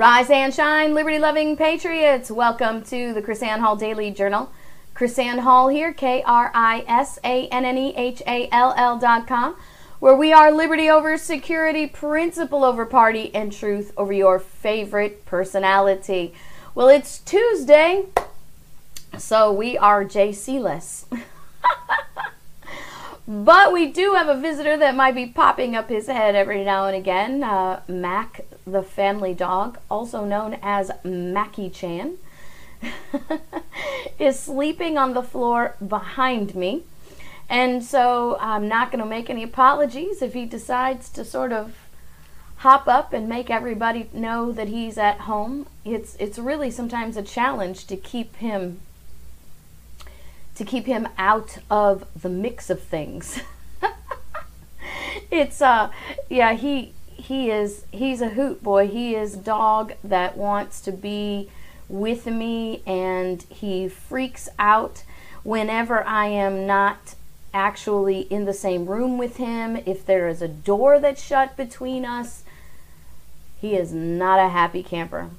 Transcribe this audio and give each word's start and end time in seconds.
Rise 0.00 0.30
and 0.30 0.54
shine, 0.54 0.94
liberty 0.94 1.18
loving 1.18 1.58
patriots. 1.58 2.30
Welcome 2.30 2.82
to 2.84 3.12
the 3.12 3.20
KrisAnne 3.20 3.58
Hall 3.58 3.76
Daily 3.76 4.10
Journal. 4.10 4.50
KrisAnne 4.94 5.40
Hall 5.40 5.68
here, 5.68 5.92
K 5.92 6.22
R 6.22 6.50
I 6.54 6.84
S 6.88 7.18
A 7.22 7.48
N 7.48 7.66
N 7.66 7.76
E 7.76 7.94
H 7.94 8.22
A 8.26 8.48
L 8.50 8.72
L 8.78 8.96
dot 8.98 9.26
com, 9.26 9.56
where 9.98 10.16
we 10.16 10.32
are 10.32 10.50
liberty 10.50 10.88
over 10.88 11.18
security, 11.18 11.86
principle 11.86 12.64
over 12.64 12.86
party, 12.86 13.30
and 13.34 13.52
truth 13.52 13.92
over 13.94 14.10
your 14.10 14.38
favorite 14.38 15.26
personality. 15.26 16.32
Well, 16.74 16.88
it's 16.88 17.18
Tuesday, 17.18 18.06
so 19.18 19.52
we 19.52 19.76
are 19.76 20.02
JC 20.02 20.58
less. 20.62 21.04
But 23.30 23.72
we 23.72 23.86
do 23.86 24.14
have 24.14 24.26
a 24.26 24.34
visitor 24.34 24.76
that 24.76 24.96
might 24.96 25.14
be 25.14 25.24
popping 25.24 25.76
up 25.76 25.88
his 25.88 26.08
head 26.08 26.34
every 26.34 26.64
now 26.64 26.86
and 26.86 26.96
again. 26.96 27.44
Uh, 27.44 27.80
Mac, 27.86 28.40
the 28.66 28.82
family 28.82 29.34
dog, 29.34 29.78
also 29.88 30.24
known 30.24 30.58
as 30.62 30.90
Mackie 31.04 31.70
Chan, 31.70 32.18
is 34.18 34.36
sleeping 34.36 34.98
on 34.98 35.14
the 35.14 35.22
floor 35.22 35.76
behind 35.86 36.56
me. 36.56 36.82
And 37.48 37.84
so 37.84 38.36
I'm 38.40 38.66
not 38.66 38.90
going 38.90 39.02
to 39.04 39.08
make 39.08 39.30
any 39.30 39.44
apologies 39.44 40.22
if 40.22 40.34
he 40.34 40.44
decides 40.44 41.08
to 41.10 41.24
sort 41.24 41.52
of 41.52 41.76
hop 42.56 42.88
up 42.88 43.12
and 43.12 43.28
make 43.28 43.48
everybody 43.48 44.10
know 44.12 44.50
that 44.50 44.66
he's 44.66 44.98
at 44.98 45.20
home. 45.20 45.68
It's 45.84 46.16
it's 46.18 46.36
really 46.36 46.72
sometimes 46.72 47.16
a 47.16 47.22
challenge 47.22 47.86
to 47.86 47.96
keep 47.96 48.34
him 48.36 48.80
to 50.60 50.64
keep 50.66 50.84
him 50.84 51.08
out 51.16 51.56
of 51.70 52.06
the 52.20 52.28
mix 52.28 52.68
of 52.68 52.82
things. 52.82 53.40
it's 55.30 55.62
uh 55.62 55.90
yeah, 56.28 56.52
he 56.52 56.92
he 57.14 57.50
is 57.50 57.86
he's 57.90 58.20
a 58.20 58.28
hoot 58.28 58.62
boy. 58.62 58.86
He 58.86 59.14
is 59.14 59.36
a 59.36 59.38
dog 59.38 59.94
that 60.04 60.36
wants 60.36 60.82
to 60.82 60.92
be 60.92 61.48
with 61.88 62.26
me 62.26 62.82
and 62.86 63.42
he 63.44 63.88
freaks 63.88 64.50
out 64.58 65.02
whenever 65.44 66.04
I 66.04 66.26
am 66.26 66.66
not 66.66 67.14
actually 67.54 68.20
in 68.28 68.44
the 68.44 68.52
same 68.52 68.84
room 68.84 69.16
with 69.16 69.38
him. 69.38 69.78
If 69.86 70.04
there 70.04 70.28
is 70.28 70.42
a 70.42 70.48
door 70.48 71.00
that's 71.00 71.24
shut 71.24 71.56
between 71.56 72.04
us, 72.04 72.44
he 73.62 73.76
is 73.76 73.94
not 73.94 74.38
a 74.38 74.50
happy 74.50 74.82
camper. 74.82 75.30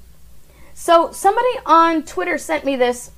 So 0.74 1.12
somebody 1.12 1.60
on 1.64 2.02
Twitter 2.02 2.38
sent 2.38 2.64
me 2.64 2.74
this 2.74 3.12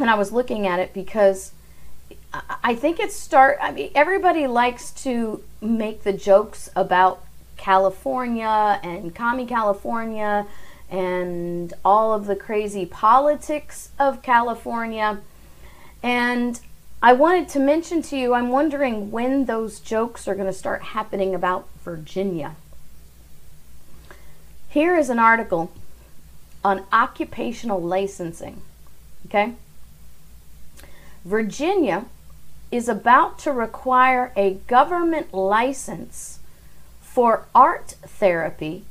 when 0.00 0.08
I 0.08 0.14
was 0.14 0.32
looking 0.32 0.66
at 0.66 0.80
it 0.80 0.92
because 0.94 1.52
I 2.32 2.74
think 2.74 2.98
it 2.98 3.12
start. 3.12 3.58
I 3.60 3.70
mean, 3.70 3.90
everybody 3.94 4.46
likes 4.46 4.90
to 5.02 5.44
make 5.60 6.02
the 6.02 6.12
jokes 6.12 6.70
about 6.74 7.22
California 7.56 8.80
and 8.82 9.14
commie 9.14 9.46
California 9.46 10.46
and 10.88 11.72
all 11.84 12.14
of 12.14 12.26
the 12.26 12.34
crazy 12.34 12.86
politics 12.86 13.90
of 13.98 14.22
California. 14.22 15.20
And 16.02 16.58
I 17.02 17.12
wanted 17.12 17.48
to 17.50 17.58
mention 17.60 18.00
to 18.02 18.16
you, 18.16 18.32
I'm 18.32 18.48
wondering 18.48 19.10
when 19.10 19.44
those 19.44 19.80
jokes 19.80 20.26
are 20.26 20.34
going 20.34 20.46
to 20.46 20.52
start 20.52 20.82
happening 20.82 21.34
about 21.34 21.68
Virginia. 21.84 22.56
Here 24.68 24.96
is 24.96 25.10
an 25.10 25.18
article 25.18 25.70
on 26.64 26.84
occupational 26.92 27.80
licensing. 27.80 28.62
Okay? 29.26 29.54
Virginia 31.24 32.06
is 32.70 32.88
about 32.88 33.38
to 33.40 33.52
require 33.52 34.32
a 34.36 34.54
government 34.66 35.34
license 35.34 36.38
for 37.00 37.46
art 37.54 37.96
therapy 38.02 38.84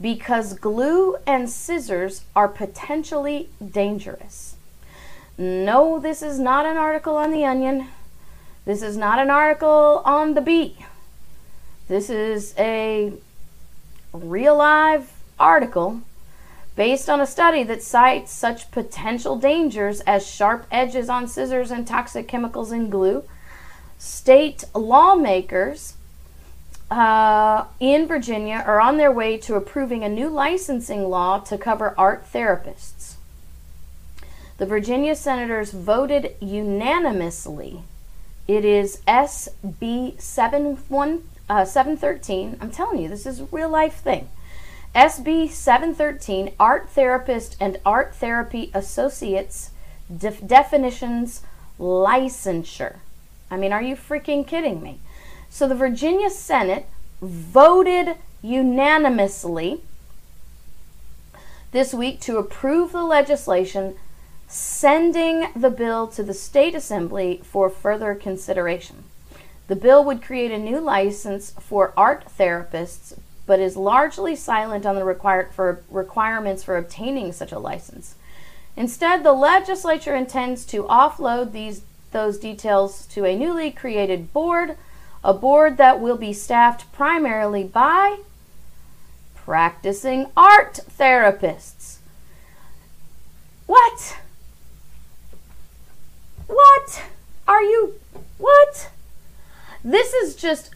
because 0.00 0.54
glue 0.54 1.16
and 1.26 1.50
scissors 1.50 2.22
are 2.34 2.48
potentially 2.48 3.48
dangerous. 3.70 4.56
No, 5.36 5.98
this 5.98 6.22
is 6.22 6.38
not 6.38 6.64
an 6.64 6.76
article 6.76 7.16
on 7.16 7.30
The 7.30 7.44
Onion. 7.44 7.88
This 8.64 8.82
is 8.82 8.96
not 8.96 9.18
an 9.18 9.30
article 9.30 10.02
on 10.04 10.34
The 10.34 10.40
Bee. 10.40 10.76
This 11.88 12.08
is 12.08 12.54
a 12.58 13.12
real 14.12 14.56
live 14.56 15.12
article 15.38 16.00
based 16.76 17.08
on 17.08 17.20
a 17.20 17.26
study 17.26 17.62
that 17.64 17.82
cites 17.82 18.30
such 18.30 18.70
potential 18.70 19.36
dangers 19.36 20.00
as 20.00 20.26
sharp 20.26 20.66
edges 20.70 21.08
on 21.08 21.26
scissors 21.26 21.70
and 21.70 21.86
toxic 21.86 22.28
chemicals 22.28 22.70
in 22.70 22.90
glue. 22.90 23.24
State 23.98 24.62
lawmakers 24.74 25.94
uh, 26.90 27.64
in 27.80 28.06
Virginia 28.06 28.62
are 28.66 28.80
on 28.80 28.98
their 28.98 29.10
way 29.10 29.38
to 29.38 29.54
approving 29.54 30.04
a 30.04 30.08
new 30.08 30.28
licensing 30.28 31.08
law 31.08 31.40
to 31.40 31.56
cover 31.56 31.94
art 31.98 32.30
therapists. 32.30 33.14
The 34.58 34.66
Virginia 34.66 35.16
senators 35.16 35.72
voted 35.72 36.36
unanimously. 36.40 37.82
It 38.46 38.64
is 38.64 39.02
SB 39.08 40.20
71, 40.20 41.24
uh, 41.48 41.64
713. 41.64 42.58
I'm 42.60 42.70
telling 42.70 43.00
you, 43.00 43.08
this 43.08 43.26
is 43.26 43.40
a 43.40 43.44
real 43.46 43.68
life 43.68 43.96
thing. 43.96 44.28
SB 44.96 45.50
713 45.50 46.54
Art 46.58 46.88
Therapist 46.88 47.54
and 47.60 47.78
Art 47.84 48.14
Therapy 48.14 48.70
Associates 48.72 49.72
def- 50.10 50.46
Definitions 50.46 51.42
Licensure. 51.78 52.96
I 53.50 53.58
mean, 53.58 53.74
are 53.74 53.82
you 53.82 53.94
freaking 53.94 54.46
kidding 54.46 54.82
me? 54.82 55.00
So 55.50 55.68
the 55.68 55.74
Virginia 55.74 56.30
Senate 56.30 56.86
voted 57.20 58.16
unanimously 58.40 59.82
this 61.72 61.92
week 61.92 62.18
to 62.20 62.38
approve 62.38 62.92
the 62.92 63.02
legislation, 63.02 63.96
sending 64.48 65.48
the 65.54 65.68
bill 65.68 66.06
to 66.06 66.22
the 66.22 66.32
state 66.32 66.74
assembly 66.74 67.42
for 67.44 67.68
further 67.68 68.14
consideration. 68.14 69.04
The 69.68 69.76
bill 69.76 70.02
would 70.04 70.22
create 70.22 70.52
a 70.52 70.58
new 70.58 70.80
license 70.80 71.50
for 71.60 71.92
art 71.98 72.24
therapists 72.38 73.18
but 73.46 73.60
is 73.60 73.76
largely 73.76 74.34
silent 74.34 74.84
on 74.84 74.96
the 74.96 75.04
required 75.04 75.52
for 75.52 75.82
requirements 75.90 76.64
for 76.64 76.76
obtaining 76.76 77.32
such 77.32 77.52
a 77.52 77.58
license. 77.58 78.16
Instead, 78.76 79.22
the 79.22 79.32
legislature 79.32 80.14
intends 80.14 80.66
to 80.66 80.84
offload 80.84 81.52
these 81.52 81.82
those 82.12 82.38
details 82.38 83.06
to 83.06 83.24
a 83.24 83.36
newly 83.36 83.70
created 83.70 84.32
board, 84.32 84.76
a 85.22 85.34
board 85.34 85.76
that 85.76 86.00
will 86.00 86.16
be 86.16 86.32
staffed 86.32 86.90
primarily 86.92 87.62
by 87.64 88.18
practicing 89.34 90.26
art 90.36 90.80
therapists. 90.98 91.98
What? 93.66 94.18
What? 96.46 97.02
Are 97.46 97.62
you 97.62 97.94
what? 98.38 98.90
This 99.84 100.12
is 100.14 100.36
just 100.36 100.70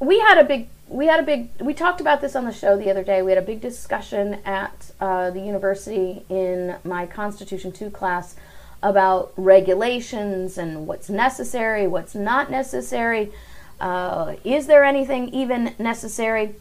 we 0.00 0.20
had 0.20 0.38
a 0.38 0.44
big 0.44 0.68
we 0.88 1.06
had 1.06 1.20
a 1.20 1.22
big 1.22 1.50
we 1.60 1.74
talked 1.74 2.00
about 2.00 2.20
this 2.20 2.36
on 2.36 2.44
the 2.44 2.52
show 2.52 2.76
the 2.76 2.90
other 2.90 3.02
day. 3.02 3.22
We 3.22 3.32
had 3.32 3.42
a 3.42 3.46
big 3.46 3.60
discussion 3.60 4.34
at 4.44 4.92
uh, 5.00 5.30
the 5.30 5.40
university 5.40 6.24
in 6.28 6.76
my 6.84 7.06
constitution 7.06 7.72
2 7.72 7.90
class 7.90 8.36
about 8.82 9.32
regulations 9.36 10.58
and 10.58 10.86
what's 10.86 11.08
necessary 11.08 11.86
what's 11.86 12.14
not 12.14 12.50
necessary. 12.50 13.32
Uh, 13.80 14.36
is 14.44 14.66
there 14.68 14.84
anything 14.84 15.28
even 15.30 15.74
necessary? 15.78 16.54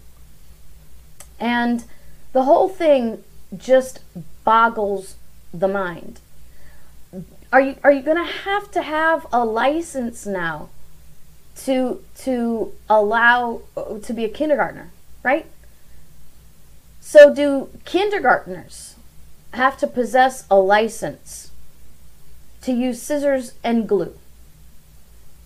And 1.40 1.86
the 2.34 2.44
whole 2.44 2.68
thing 2.68 3.24
just 3.56 4.00
boggles 4.44 5.16
the 5.54 5.68
mind. 5.68 6.20
Are 7.54 7.62
you 7.62 7.76
are 7.84 7.92
you 7.92 8.02
going 8.02 8.18
to 8.18 8.32
have 8.32 8.72
to 8.72 8.82
have 8.82 9.28
a 9.32 9.46
license 9.46 10.26
now 10.26 10.70
to 11.64 12.04
to 12.20 12.74
allow 12.90 13.62
to 14.02 14.14
be 14.14 14.26
a 14.26 14.30
kindergartner, 14.30 14.92
right? 15.24 15.46
So 17.00 17.34
do 17.34 17.70
kindergartners 17.86 18.96
have 19.54 19.78
to 19.78 19.88
possess 19.88 20.46
a 20.50 20.56
license 20.56 21.52
to 22.62 22.72
use 22.72 23.02
scissors 23.02 23.54
and 23.64 23.88
glue? 23.88 24.16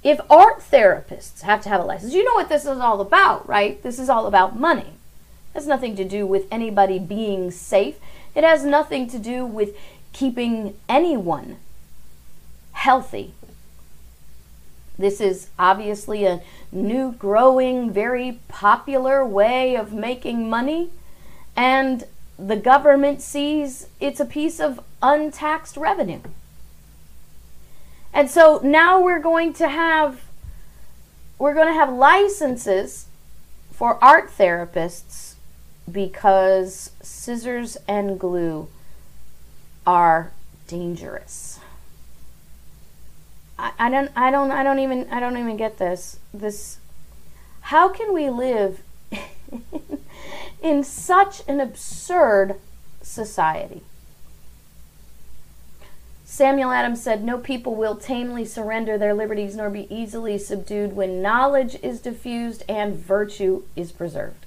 If 0.02 0.22
art 0.30 0.60
therapists 0.60 1.42
have 1.42 1.62
to 1.64 1.70
have 1.70 1.82
a 1.82 1.86
license, 1.86 2.14
you 2.14 2.24
know 2.24 2.34
what 2.34 2.50
this 2.50 2.64
is 2.64 2.80
all 2.80 3.02
about, 3.02 3.48
right? 3.48 3.82
This 3.84 4.00
is 4.00 4.10
all 4.10 4.26
about 4.26 4.58
money. 4.58 4.94
It 5.54 5.56
has 5.56 5.68
nothing 5.68 5.96
to 5.98 6.06
do 6.06 6.26
with 6.26 6.46
anybody 6.50 6.98
being 6.98 7.52
safe. 7.52 7.98
It 8.34 8.44
has 8.44 8.64
nothing 8.64 9.10
to 9.10 9.20
do 9.20 9.46
with 9.46 9.76
keeping 10.14 10.76
anyone 10.88 11.58
healthy 12.72 13.34
this 15.00 15.22
is 15.22 15.50
obviously 15.58 16.26
a 16.26 16.42
new, 16.74 17.14
growing, 17.14 17.90
very 17.92 18.40
popular 18.50 19.26
way 19.26 19.76
of 19.76 19.94
making 19.94 20.50
money, 20.50 20.90
and 21.56 22.04
the 22.38 22.58
government 22.58 23.22
sees 23.22 23.88
it's 24.02 24.20
a 24.20 24.26
piece 24.26 24.60
of 24.60 24.82
untaxed 25.02 25.78
revenue. 25.78 26.20
And 28.14 28.30
so 28.30 28.60
now 28.62 29.02
we're 29.02 29.20
going 29.20 29.54
to 29.54 29.70
have 29.70 30.22
we're 31.38 31.54
going 31.54 31.68
to 31.68 31.74
have 31.74 31.94
licenses 31.94 33.06
for 33.72 34.04
art 34.04 34.30
therapists 34.30 35.36
because 35.90 36.92
scissors 37.02 37.78
and 37.88 38.20
glue 38.20 38.68
are 39.88 40.34
dangerous. 40.68 41.59
I, 43.60 43.74
I 43.78 43.90
don't 43.90 44.12
I 44.16 44.32
don't 44.32 44.52
I 44.52 44.64
don't 44.64 44.80
even 44.80 45.08
I 45.12 45.20
don't 45.20 45.38
even 45.38 45.58
get 45.58 45.78
this. 45.78 46.20
This 46.34 46.80
how 47.62 47.90
can 47.90 48.14
we 48.14 48.30
live 48.30 48.82
in 50.64 50.84
such 50.84 51.44
an 51.48 51.60
absurd 51.60 52.56
society? 53.02 53.82
Samuel 56.24 56.72
Adams 56.72 57.02
said, 57.02 57.24
No 57.24 57.38
people 57.38 57.76
will 57.76 57.96
tamely 57.96 58.46
surrender 58.46 58.98
their 58.98 59.14
liberties 59.14 59.56
nor 59.56 59.70
be 59.70 59.94
easily 59.94 60.38
subdued 60.38 60.96
when 60.96 61.22
knowledge 61.22 61.76
is 61.84 62.00
diffused 62.00 62.64
and 62.70 62.96
virtue 62.96 63.64
is 63.76 63.92
preserved. 63.92 64.46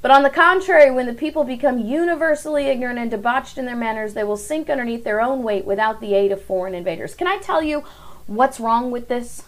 But 0.00 0.10
on 0.10 0.22
the 0.22 0.30
contrary, 0.30 0.90
when 0.90 1.06
the 1.06 1.14
people 1.14 1.44
become 1.44 1.78
universally 1.78 2.66
ignorant 2.66 2.98
and 2.98 3.10
debauched 3.10 3.58
in 3.58 3.66
their 3.66 3.76
manners, 3.76 4.14
they 4.14 4.24
will 4.24 4.36
sink 4.36 4.70
underneath 4.70 5.04
their 5.04 5.20
own 5.20 5.42
weight 5.42 5.64
without 5.64 6.00
the 6.00 6.14
aid 6.14 6.32
of 6.32 6.40
foreign 6.40 6.74
invaders. 6.74 7.14
Can 7.14 7.26
I 7.26 7.38
tell 7.38 7.62
you 7.62 7.84
what's 8.28 8.60
wrong 8.60 8.92
with 8.92 9.08
this? 9.08 9.42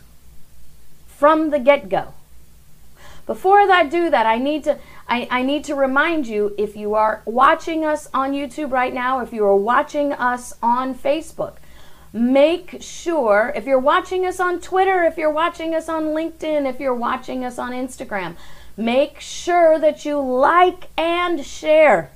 From 1.06 1.50
the 1.50 1.60
get 1.60 1.88
go. 1.88 2.14
Before 3.26 3.60
I 3.60 3.84
do 3.84 4.10
that, 4.10 4.26
I 4.26 4.38
need 4.38 4.64
to 4.64 4.78
I, 5.08 5.28
I 5.30 5.42
need 5.42 5.64
to 5.64 5.74
remind 5.74 6.26
you 6.26 6.54
if 6.58 6.76
you 6.76 6.94
are 6.94 7.22
watching 7.24 7.84
us 7.84 8.08
on 8.12 8.32
YouTube 8.32 8.72
right 8.72 8.92
now, 8.92 9.20
if 9.20 9.32
you 9.32 9.44
are 9.44 9.56
watching 9.56 10.12
us 10.12 10.52
on 10.62 10.94
Facebook, 10.94 11.58
make 12.12 12.78
sure 12.80 13.52
if 13.54 13.66
you're 13.66 13.78
watching 13.78 14.24
us 14.24 14.40
on 14.40 14.60
Twitter, 14.60 15.04
if 15.04 15.16
you're 15.16 15.32
watching 15.32 15.74
us 15.74 15.88
on 15.88 16.06
LinkedIn, 16.06 16.68
if 16.68 16.80
you're 16.80 16.94
watching 16.94 17.44
us 17.44 17.58
on 17.58 17.72
Instagram, 17.72 18.36
make 18.76 19.20
sure 19.20 19.78
that 19.78 20.04
you 20.04 20.20
like 20.20 20.88
and 20.96 21.44
share. 21.44 22.10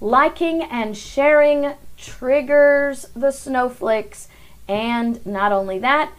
Liking 0.00 0.62
and 0.62 0.96
sharing 0.96 1.74
triggers 1.96 3.06
the 3.14 3.30
snowflakes, 3.30 4.28
and 4.68 5.24
not 5.26 5.52
only 5.52 5.78
that, 5.78 6.12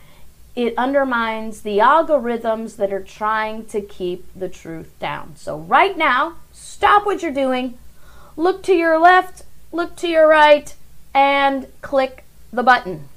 it 0.55 0.73
undermines 0.77 1.61
the 1.61 1.79
algorithms 1.79 2.77
that 2.77 2.93
are 2.93 3.03
trying 3.03 3.65
to 3.65 3.81
keep 3.81 4.25
the 4.35 4.47
truth 4.47 4.97
down. 4.99 5.35
So, 5.35 5.57
right 5.57 5.97
now, 5.97 6.37
stop 6.53 7.05
what 7.05 7.21
you're 7.21 7.31
doing, 7.31 7.77
look 8.37 8.63
to 8.63 8.73
your 8.73 8.97
left, 8.97 9.43
look 9.71 9.95
to 9.97 10.07
your 10.07 10.27
right, 10.27 10.73
and 11.13 11.67
click 11.81 12.23
the 12.53 12.63
button. 12.63 13.09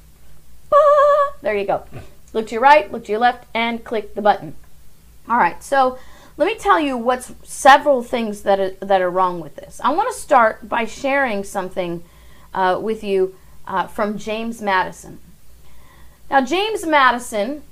There 1.40 1.56
you 1.56 1.66
go. 1.66 1.84
Look 2.32 2.48
to 2.48 2.54
your 2.54 2.62
right, 2.62 2.90
look 2.90 3.04
to 3.04 3.12
your 3.12 3.20
left, 3.20 3.46
and 3.54 3.84
click 3.84 4.14
the 4.14 4.22
button. 4.22 4.54
All 5.28 5.38
right, 5.38 5.62
so 5.62 5.98
let 6.36 6.46
me 6.46 6.56
tell 6.56 6.80
you 6.80 6.96
what's 6.96 7.32
several 7.44 8.02
things 8.02 8.42
that 8.42 8.58
are, 8.60 8.70
that 8.80 9.00
are 9.00 9.10
wrong 9.10 9.40
with 9.40 9.56
this. 9.56 9.80
I 9.82 9.92
want 9.92 10.12
to 10.12 10.18
start 10.18 10.68
by 10.68 10.84
sharing 10.84 11.44
something 11.44 12.02
uh, 12.52 12.78
with 12.82 13.04
you 13.04 13.36
uh, 13.68 13.86
from 13.86 14.18
James 14.18 14.60
Madison. 14.60 15.20
Now, 16.28 16.44
James 16.44 16.84
Madison, 16.84 17.62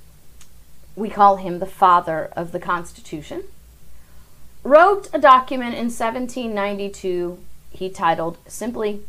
we 0.95 1.11
call 1.11 1.37
him 1.37 1.59
the 1.59 1.67
father 1.67 2.31
of 2.37 2.53
the 2.53 2.61
Constitution, 2.61 3.45
wrote 4.63 5.09
a 5.13 5.19
document 5.19 5.75
in 5.75 5.87
1792 5.87 7.39
he 7.71 7.91
titled 7.91 8.39
simply 8.47 9.03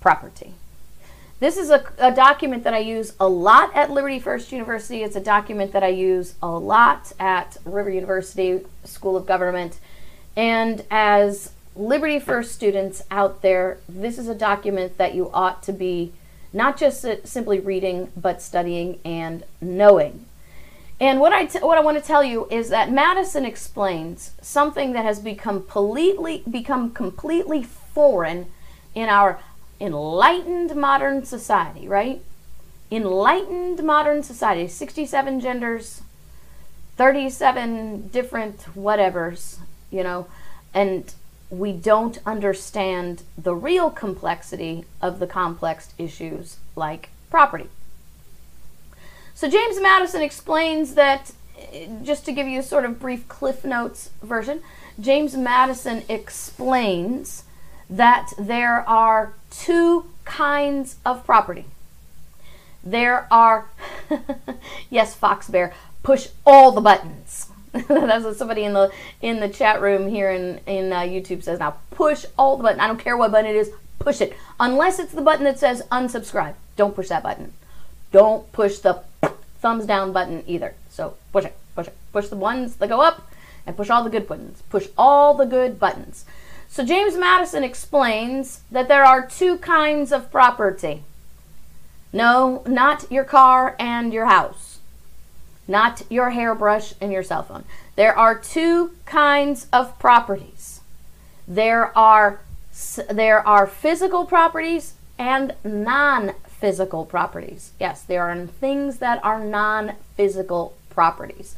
Property. 0.00 0.54
This 1.40 1.56
is 1.56 1.70
a, 1.70 1.84
a, 1.98 2.12
document 2.12 2.62
that 2.64 2.74
I 2.74 2.78
use 2.78 3.14
a 3.18 3.28
lot 3.28 3.74
at 3.74 3.90
Liberty 3.90 4.20
First 4.20 4.52
University. 4.52 5.02
It's 5.02 5.16
a 5.16 5.20
document 5.20 5.72
that 5.72 5.82
I 5.82 5.88
use 5.88 6.34
a 6.40 6.50
lot 6.50 7.12
at 7.18 7.56
River 7.64 7.90
University 7.90 8.60
School 8.84 9.16
of 9.16 9.26
Government. 9.26 9.78
And 10.36 10.84
as 10.88 11.52
Liberty 11.74 12.20
First 12.20 12.52
students 12.52 13.02
out 13.10 13.42
there, 13.42 13.78
this 13.88 14.18
is 14.18 14.28
a 14.28 14.36
document 14.36 14.98
that 14.98 15.14
you 15.14 15.30
ought 15.32 15.64
to 15.64 15.72
be 15.72 16.12
not 16.52 16.76
just 16.76 17.04
simply 17.24 17.60
reading, 17.60 18.10
but 18.16 18.42
studying 18.42 18.98
and 19.04 19.44
knowing. 19.60 20.26
And 21.00 21.18
what 21.18 21.32
I, 21.32 21.46
t- 21.46 21.58
what 21.58 21.78
I 21.78 21.80
want 21.80 21.98
to 21.98 22.04
tell 22.06 22.22
you 22.22 22.46
is 22.50 22.68
that 22.68 22.92
Madison 22.92 23.44
explains 23.44 24.32
something 24.40 24.92
that 24.92 25.04
has 25.04 25.18
become 25.18 25.64
completely, 25.66 26.44
become 26.48 26.92
completely 26.92 27.62
foreign 27.62 28.46
in 28.94 29.08
our 29.08 29.40
enlightened 29.80 30.76
modern 30.76 31.24
society, 31.24 31.88
right? 31.88 32.22
Enlightened 32.90 33.82
modern 33.82 34.22
society, 34.22 34.68
67 34.68 35.40
genders, 35.40 36.02
37 36.96 38.08
different 38.08 38.58
whatevers, 38.76 39.58
you 39.90 40.04
know, 40.04 40.28
and 40.72 41.14
we 41.52 41.70
don't 41.70 42.18
understand 42.24 43.22
the 43.36 43.54
real 43.54 43.90
complexity 43.90 44.86
of 45.02 45.18
the 45.18 45.26
complex 45.26 45.92
issues 45.98 46.56
like 46.74 47.10
property. 47.28 47.68
So 49.34 49.50
James 49.50 49.78
Madison 49.78 50.22
explains 50.22 50.94
that, 50.94 51.32
uh, 51.58 52.02
just 52.02 52.24
to 52.24 52.32
give 52.32 52.48
you 52.48 52.60
a 52.60 52.62
sort 52.62 52.86
of 52.86 52.98
brief 52.98 53.28
Cliff 53.28 53.66
Notes 53.66 54.08
version, 54.22 54.62
James 54.98 55.36
Madison 55.36 56.04
explains 56.08 57.44
that 57.90 58.32
there 58.38 58.88
are 58.88 59.34
two 59.50 60.06
kinds 60.24 60.96
of 61.04 61.22
property. 61.26 61.66
There 62.82 63.26
are, 63.30 63.66
yes, 64.90 65.14
Fox 65.14 65.48
Bear, 65.48 65.74
push 66.02 66.28
all 66.46 66.72
the 66.72 66.80
buttons. 66.80 67.51
That's 67.88 68.24
what 68.24 68.36
somebody 68.36 68.64
in 68.64 68.74
the 68.74 68.92
in 69.22 69.40
the 69.40 69.48
chat 69.48 69.80
room 69.80 70.10
here 70.10 70.30
in 70.30 70.60
in 70.66 70.92
uh, 70.92 71.00
YouTube 71.00 71.42
says. 71.42 71.58
Now 71.58 71.76
push 71.90 72.26
all 72.38 72.58
the 72.58 72.62
button. 72.62 72.80
I 72.80 72.86
don't 72.86 73.00
care 73.00 73.16
what 73.16 73.32
button 73.32 73.50
it 73.50 73.56
is. 73.56 73.70
Push 73.98 74.20
it. 74.20 74.36
Unless 74.60 74.98
it's 74.98 75.12
the 75.12 75.22
button 75.22 75.44
that 75.44 75.58
says 75.58 75.82
unsubscribe. 75.90 76.54
Don't 76.76 76.94
push 76.94 77.08
that 77.08 77.22
button. 77.22 77.54
Don't 78.10 78.50
push 78.52 78.78
the 78.78 79.02
thumbs 79.60 79.86
down 79.86 80.12
button 80.12 80.44
either. 80.46 80.74
So 80.90 81.16
push 81.32 81.46
it. 81.46 81.56
Push 81.74 81.86
it. 81.86 81.96
Push 82.12 82.28
the 82.28 82.36
ones 82.36 82.76
that 82.76 82.90
go 82.90 83.00
up 83.00 83.26
and 83.66 83.74
push 83.74 83.88
all 83.88 84.04
the 84.04 84.10
good 84.10 84.28
buttons. 84.28 84.62
Push 84.68 84.88
all 84.98 85.32
the 85.32 85.46
good 85.46 85.80
buttons. 85.80 86.26
So 86.68 86.84
James 86.84 87.16
Madison 87.16 87.64
explains 87.64 88.60
that 88.70 88.88
there 88.88 89.04
are 89.04 89.26
two 89.26 89.56
kinds 89.58 90.12
of 90.12 90.30
property. 90.30 91.04
No, 92.12 92.62
not 92.66 93.10
your 93.10 93.24
car 93.24 93.76
and 93.78 94.12
your 94.12 94.26
house 94.26 94.71
not 95.68 96.02
your 96.10 96.30
hairbrush 96.30 96.94
and 97.00 97.12
your 97.12 97.22
cell 97.22 97.42
phone. 97.42 97.64
There 97.96 98.16
are 98.16 98.38
two 98.38 98.92
kinds 99.04 99.66
of 99.72 99.98
properties. 99.98 100.80
There 101.46 101.96
are 101.96 102.40
there 103.10 103.46
are 103.46 103.66
physical 103.66 104.24
properties 104.24 104.94
and 105.18 105.54
non-physical 105.62 107.04
properties. 107.04 107.72
Yes, 107.78 108.02
there 108.02 108.26
are 108.28 108.46
things 108.46 108.96
that 108.98 109.22
are 109.22 109.38
non-physical 109.38 110.74
properties. 110.88 111.54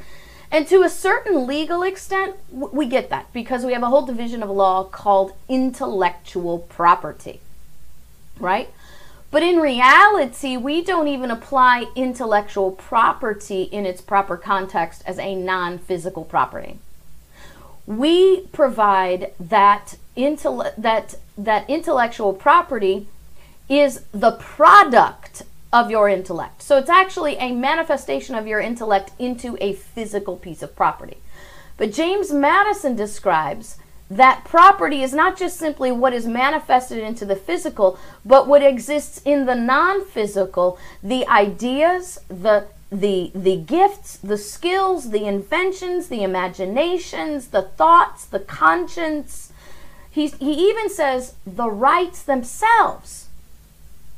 And 0.50 0.66
to 0.68 0.82
a 0.82 0.88
certain 0.88 1.46
legal 1.46 1.82
extent, 1.82 2.36
we 2.50 2.86
get 2.86 3.10
that 3.10 3.32
because 3.32 3.64
we 3.64 3.72
have 3.72 3.82
a 3.82 3.88
whole 3.88 4.06
division 4.06 4.42
of 4.42 4.50
law 4.50 4.84
called 4.84 5.32
intellectual 5.48 6.58
property. 6.58 7.40
Right? 8.38 8.70
But 9.34 9.42
in 9.42 9.56
reality, 9.56 10.56
we 10.56 10.80
don't 10.80 11.08
even 11.08 11.28
apply 11.28 11.86
intellectual 11.96 12.70
property 12.70 13.62
in 13.64 13.84
its 13.84 14.00
proper 14.00 14.36
context 14.36 15.02
as 15.06 15.18
a 15.18 15.34
non 15.34 15.78
physical 15.78 16.22
property. 16.22 16.78
We 17.84 18.42
provide 18.52 19.32
that, 19.40 19.96
intell- 20.16 20.72
that, 20.76 21.16
that 21.36 21.68
intellectual 21.68 22.32
property 22.32 23.08
is 23.68 24.04
the 24.12 24.36
product 24.38 25.42
of 25.72 25.90
your 25.90 26.08
intellect. 26.08 26.62
So 26.62 26.78
it's 26.78 26.88
actually 26.88 27.34
a 27.38 27.50
manifestation 27.50 28.36
of 28.36 28.46
your 28.46 28.60
intellect 28.60 29.10
into 29.18 29.58
a 29.60 29.72
physical 29.72 30.36
piece 30.36 30.62
of 30.62 30.76
property. 30.76 31.16
But 31.76 31.92
James 31.92 32.30
Madison 32.30 32.94
describes 32.94 33.78
that 34.10 34.44
property 34.44 35.02
is 35.02 35.12
not 35.12 35.36
just 35.36 35.56
simply 35.56 35.90
what 35.90 36.12
is 36.12 36.26
manifested 36.26 36.98
into 36.98 37.24
the 37.24 37.36
physical, 37.36 37.98
but 38.24 38.46
what 38.46 38.62
exists 38.62 39.20
in 39.24 39.46
the 39.46 39.54
non-physical, 39.54 40.78
the 41.02 41.26
ideas, 41.26 42.18
the 42.28 42.66
the 42.90 43.32
the 43.34 43.56
gifts, 43.56 44.18
the 44.18 44.38
skills, 44.38 45.10
the 45.10 45.24
inventions, 45.24 46.08
the 46.08 46.22
imaginations, 46.22 47.48
the 47.48 47.62
thoughts, 47.62 48.24
the 48.24 48.40
conscience. 48.40 49.52
He's, 50.10 50.34
he 50.34 50.52
even 50.68 50.88
says 50.90 51.34
the 51.44 51.68
rights 51.68 52.22
themselves 52.22 53.26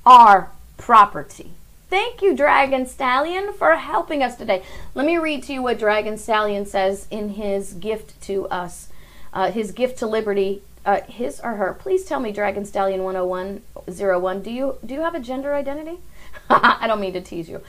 are 0.05 0.51
property. 0.77 1.53
Thank 1.89 2.21
you, 2.21 2.37
Dragon 2.37 2.85
Stallion, 2.85 3.55
for 3.55 3.77
helping 3.77 4.23
us 4.23 4.37
today. 4.37 4.63
Let 4.95 5.07
me 5.07 5.17
read 5.17 5.45
to 5.45 5.55
you 5.55 5.63
what 5.63 5.79
Dragon 5.79 6.19
Stallion 6.19 6.67
says 6.67 7.07
in 7.11 7.31
his 7.31 7.73
gift 7.73 8.21
to 8.23 8.47
us 8.49 8.89
uh, 9.37 9.53
his 9.53 9.71
gift 9.71 9.99
to 9.99 10.07
liberty, 10.07 10.63
uh, 10.87 11.03
his 11.03 11.41
or 11.41 11.57
her. 11.57 11.75
Please 11.75 12.07
tell 12.07 12.21
me, 12.21 12.33
Dragon 12.33 12.65
Stallion 12.65 13.03
10101, 13.03 14.43
do 14.43 14.51
you 14.51 14.79
do 14.85 14.95
you 14.95 15.03
have 15.03 15.15
a 15.15 15.21
gender 15.21 15.55
identity? 15.55 15.99
I 16.51 16.87
don't 16.87 17.01
mean 17.01 17.13
to 17.13 17.21
tease 17.21 17.47
you. 17.47 17.61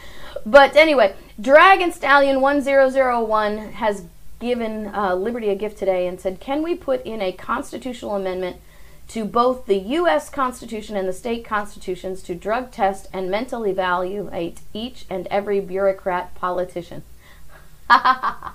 But 0.45 0.77
anyway, 0.77 1.13
Dragon 1.39 1.91
Stallion 1.91 2.39
1001 2.39 3.57
has 3.73 4.05
given 4.39 4.87
uh, 4.95 5.15
Liberty 5.15 5.49
a 5.49 5.55
gift 5.55 5.77
today 5.77 6.07
and 6.07 6.21
said, 6.21 6.39
Can 6.39 6.63
we 6.63 6.73
put 6.73 7.05
in 7.05 7.21
a 7.21 7.33
constitutional 7.33 8.15
amendment 8.15 8.61
to 9.09 9.25
both 9.25 9.65
the 9.65 9.77
U.S. 9.77 10.29
Constitution 10.29 10.95
and 10.95 11.07
the 11.07 11.13
state 11.13 11.43
constitutions 11.43 12.21
to 12.23 12.33
drug 12.33 12.71
test 12.71 13.09
and 13.11 13.29
mentally 13.29 13.71
evaluate 13.71 14.61
each 14.73 15.05
and 15.09 15.27
every 15.27 15.59
bureaucrat 15.59 16.33
politician? 16.35 17.03
that 17.89 18.53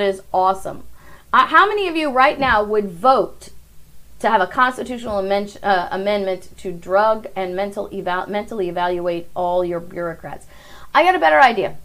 is 0.00 0.22
awesome. 0.32 0.84
Uh, 1.32 1.46
how 1.46 1.68
many 1.68 1.88
of 1.88 1.96
you 1.96 2.10
right 2.10 2.38
now 2.38 2.62
would 2.62 2.88
vote 2.88 3.50
to 4.20 4.28
have 4.28 4.40
a 4.40 4.46
constitutional 4.46 5.18
uh, 5.62 5.88
amendment 5.90 6.48
to 6.56 6.72
drug 6.72 7.26
and 7.36 7.54
mental 7.54 7.88
eval- 7.92 8.26
mentally 8.28 8.68
evaluate 8.68 9.28
all 9.36 9.64
your 9.64 9.80
bureaucrats? 9.80 10.46
I 10.94 11.02
got 11.02 11.14
a 11.14 11.18
better 11.18 11.40
idea. 11.40 11.76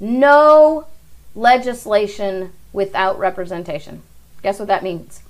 No 0.00 0.86
legislation 1.34 2.52
without 2.72 3.18
representation. 3.18 4.02
Guess 4.42 4.58
what 4.58 4.68
that 4.68 4.82
means? 4.82 5.22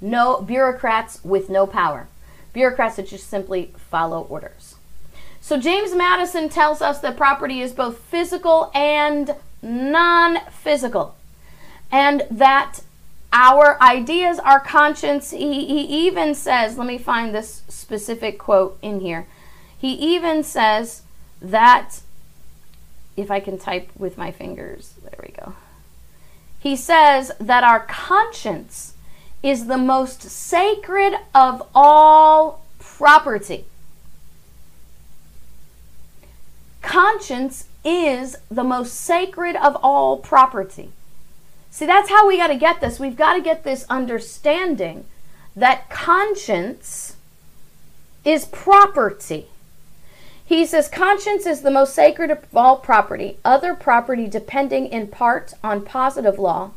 No 0.00 0.42
bureaucrats 0.42 1.24
with 1.24 1.48
no 1.48 1.66
power. 1.66 2.08
Bureaucrats 2.52 2.96
that 2.96 3.08
just 3.08 3.28
simply 3.28 3.72
follow 3.76 4.22
orders. 4.22 4.74
So 5.40 5.58
James 5.58 5.94
Madison 5.94 6.48
tells 6.48 6.82
us 6.82 7.00
that 7.00 7.16
property 7.16 7.62
is 7.62 7.72
both 7.72 7.98
physical 7.98 8.70
and 8.74 9.34
non 9.62 10.38
physical. 10.50 11.16
And 11.92 12.24
that 12.30 12.80
our 13.32 13.80
ideas, 13.82 14.38
our 14.38 14.58
conscience, 14.58 15.30
he, 15.30 15.66
he 15.66 16.06
even 16.06 16.34
says, 16.34 16.78
let 16.78 16.86
me 16.86 16.98
find 16.98 17.34
this 17.34 17.62
specific 17.68 18.38
quote 18.38 18.78
in 18.82 19.00
here. 19.00 19.26
He 19.78 19.92
even 19.92 20.42
says 20.42 21.02
that, 21.40 22.00
if 23.16 23.30
I 23.30 23.40
can 23.40 23.58
type 23.58 23.90
with 23.96 24.16
my 24.16 24.30
fingers, 24.30 24.94
there 25.02 25.20
we 25.22 25.34
go. 25.34 25.54
He 26.58 26.76
says 26.76 27.32
that 27.38 27.64
our 27.64 27.80
conscience 27.80 28.94
is 29.42 29.66
the 29.66 29.76
most 29.76 30.22
sacred 30.22 31.14
of 31.34 31.66
all 31.74 32.64
property. 32.78 33.64
Conscience 36.80 37.66
is 37.84 38.38
the 38.50 38.64
most 38.64 38.94
sacred 38.94 39.56
of 39.56 39.76
all 39.82 40.16
property. 40.18 40.90
See, 41.72 41.86
that's 41.86 42.10
how 42.10 42.28
we 42.28 42.36
got 42.36 42.48
to 42.48 42.54
get 42.54 42.82
this. 42.82 43.00
We've 43.00 43.16
got 43.16 43.32
to 43.32 43.40
get 43.40 43.64
this 43.64 43.86
understanding 43.88 45.06
that 45.56 45.88
conscience 45.88 47.16
is 48.26 48.44
property. 48.44 49.46
He 50.44 50.66
says 50.66 50.86
conscience 50.86 51.46
is 51.46 51.62
the 51.62 51.70
most 51.70 51.94
sacred 51.94 52.30
of 52.30 52.44
all 52.54 52.76
property, 52.76 53.38
other 53.42 53.74
property 53.74 54.28
depending 54.28 54.86
in 54.86 55.06
part 55.06 55.54
on 55.64 55.82
positive 55.82 56.38
law. 56.38 56.72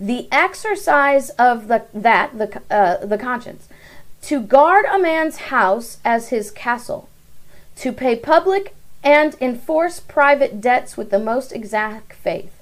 The 0.00 0.26
exercise 0.32 1.28
of 1.30 1.68
the 1.68 1.84
that 1.92 2.38
the 2.38 2.62
uh, 2.70 3.04
the 3.04 3.18
conscience 3.18 3.68
to 4.22 4.40
guard 4.40 4.86
a 4.86 4.98
man's 4.98 5.36
house 5.36 5.98
as 6.02 6.30
his 6.30 6.50
castle, 6.50 7.10
to 7.76 7.92
pay 7.92 8.16
public 8.16 8.74
and 9.02 9.36
enforce 9.38 10.00
private 10.00 10.62
debts 10.62 10.96
with 10.96 11.10
the 11.10 11.18
most 11.18 11.52
exact 11.52 12.14
faith, 12.14 12.58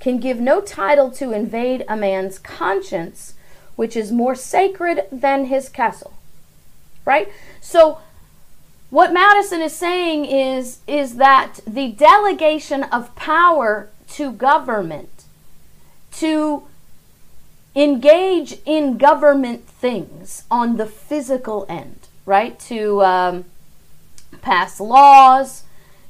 can 0.00 0.18
give 0.18 0.40
no 0.40 0.60
title 0.60 1.10
to 1.12 1.32
invade 1.32 1.84
a 1.88 1.96
man's 1.96 2.38
conscience, 2.38 3.34
which 3.76 3.96
is 3.96 4.12
more 4.12 4.34
sacred 4.34 5.06
than 5.10 5.46
his 5.46 5.68
castle. 5.68 6.14
Right? 7.04 7.32
So 7.60 7.98
what 8.90 9.12
Madison 9.12 9.60
is 9.60 9.74
saying 9.74 10.24
is 10.24 10.78
is 10.86 11.16
that 11.16 11.60
the 11.66 11.92
delegation 11.92 12.84
of 12.84 13.14
power 13.16 13.90
to 14.10 14.32
government 14.32 15.24
to 16.12 16.64
engage 17.76 18.58
in 18.64 18.98
government 18.98 19.66
things 19.66 20.44
on 20.50 20.76
the 20.78 20.86
physical 20.86 21.66
end, 21.68 22.08
right? 22.24 22.58
To 22.60 23.02
um, 23.04 23.44
pass 24.40 24.80
laws, 24.80 25.64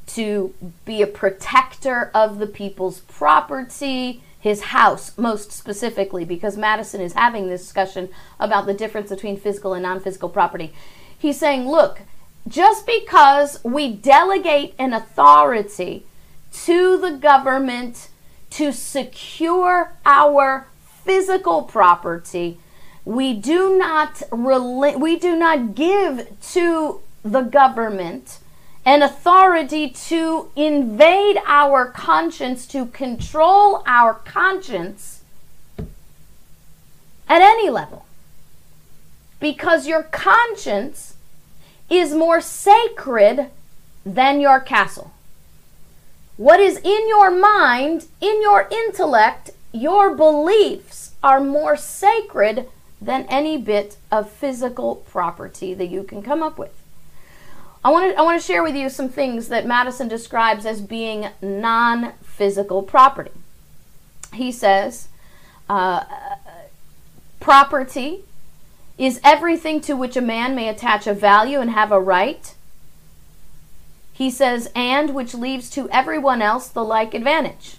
to 0.09 0.55
be 0.85 1.03
a 1.03 1.07
protector 1.07 2.11
of 2.15 2.39
the 2.39 2.47
people's 2.47 3.01
property, 3.01 4.23
his 4.41 4.63
house, 4.63 5.17
most 5.19 5.53
specifically, 5.53 6.25
because 6.25 6.57
Madison 6.57 7.01
is 7.01 7.13
having 7.13 7.49
this 7.49 7.63
discussion 7.63 8.09
about 8.41 8.67
the 8.67 8.75
difference 8.75 9.11
between 9.11 9.37
physical 9.37 9.75
and 9.75 9.83
non 9.83 10.01
physical 10.01 10.29
property. 10.29 10.73
He's 11.19 11.39
saying, 11.39 11.69
look, 11.69 12.01
just 12.47 12.87
because 12.87 13.63
we 13.65 13.93
delegate 13.93 14.75
an 14.79 14.93
authority 14.93 16.05
to 16.65 16.99
the 16.99 17.11
government 17.11 18.09
to 18.51 18.73
secure 18.73 19.93
our 20.07 20.67
physical 21.05 21.63
property, 21.63 22.59
we 23.05 23.35
do 23.35 23.77
not 23.77 24.23
we 24.31 25.17
do 25.17 25.37
not 25.37 25.75
give 25.75 26.29
to 26.53 27.01
the 27.23 27.43
government 27.43 28.39
an 28.89 29.03
authority 29.03 29.87
to 29.91 30.51
invade 30.57 31.37
our 31.47 31.85
conscience, 31.85 32.67
to 32.67 32.87
control 32.87 33.83
our 33.87 34.15
conscience 34.15 35.21
at 37.29 37.43
any 37.43 37.69
level. 37.69 38.07
Because 39.41 39.87
your 39.87 40.05
conscience 40.05 41.17
is 41.91 42.15
more 42.15 42.41
sacred 42.41 43.51
than 44.07 44.41
your 44.41 44.59
castle. 44.59 45.13
What 46.39 46.59
is 46.59 46.79
in 46.79 47.09
your 47.09 47.31
mind, 47.31 48.07
in 48.23 48.41
your 48.41 48.69
intellect, 48.73 49.51
your 49.71 50.15
beliefs 50.15 51.13
are 51.23 51.41
more 51.41 51.77
sacred 51.77 52.67
than 53.03 53.27
any 53.29 53.59
bit 53.59 53.99
of 54.11 54.31
physical 54.31 54.97
property 54.97 55.75
that 55.75 55.89
you 55.89 56.05
can 56.05 56.23
come 56.23 56.43
up 56.43 56.57
with. 56.57 56.78
I 57.85 57.91
want 57.91 58.13
to 58.13 58.19
I 58.19 58.23
want 58.23 58.41
to 58.41 58.47
share 58.47 58.63
with 58.63 58.75
you 58.75 58.91
some 58.91 59.09
things 59.09 59.49
that 59.49 59.67
Madison 59.67 60.09
describes 60.09 60.67
as 60.67 60.81
being 60.81 61.29
non-physical 61.41 62.83
property. 62.83 63.31
He 64.35 64.53
says, 64.53 65.09
uh, 65.69 66.05
property 67.41 68.25
is 68.99 69.21
everything 69.23 69.81
to 69.83 69.95
which 69.95 70.17
a 70.17 70.21
man 70.21 70.55
may 70.55 70.69
attach 70.69 71.07
a 71.07 71.15
value 71.15 71.61
and 71.61 71.71
have 71.71 71.93
a 71.93 72.01
right. 72.01 72.55
He 74.13 74.31
says, 74.31 74.71
and 74.75 75.15
which 75.15 75.33
leaves 75.33 75.71
to 75.71 75.89
everyone 75.91 76.43
else 76.43 76.69
the 76.69 76.85
like 76.85 77.15
advantage. 77.15 77.77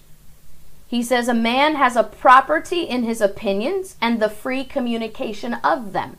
He 0.88 1.04
says, 1.04 1.28
a 1.28 1.34
man 1.34 1.76
has 1.76 1.98
a 1.98 2.04
property 2.04 2.84
in 2.84 3.04
his 3.04 3.20
opinions 3.20 3.98
and 4.02 4.20
the 4.20 4.30
free 4.30 4.64
communication 4.64 5.56
of 5.56 5.92
them. 5.92 6.18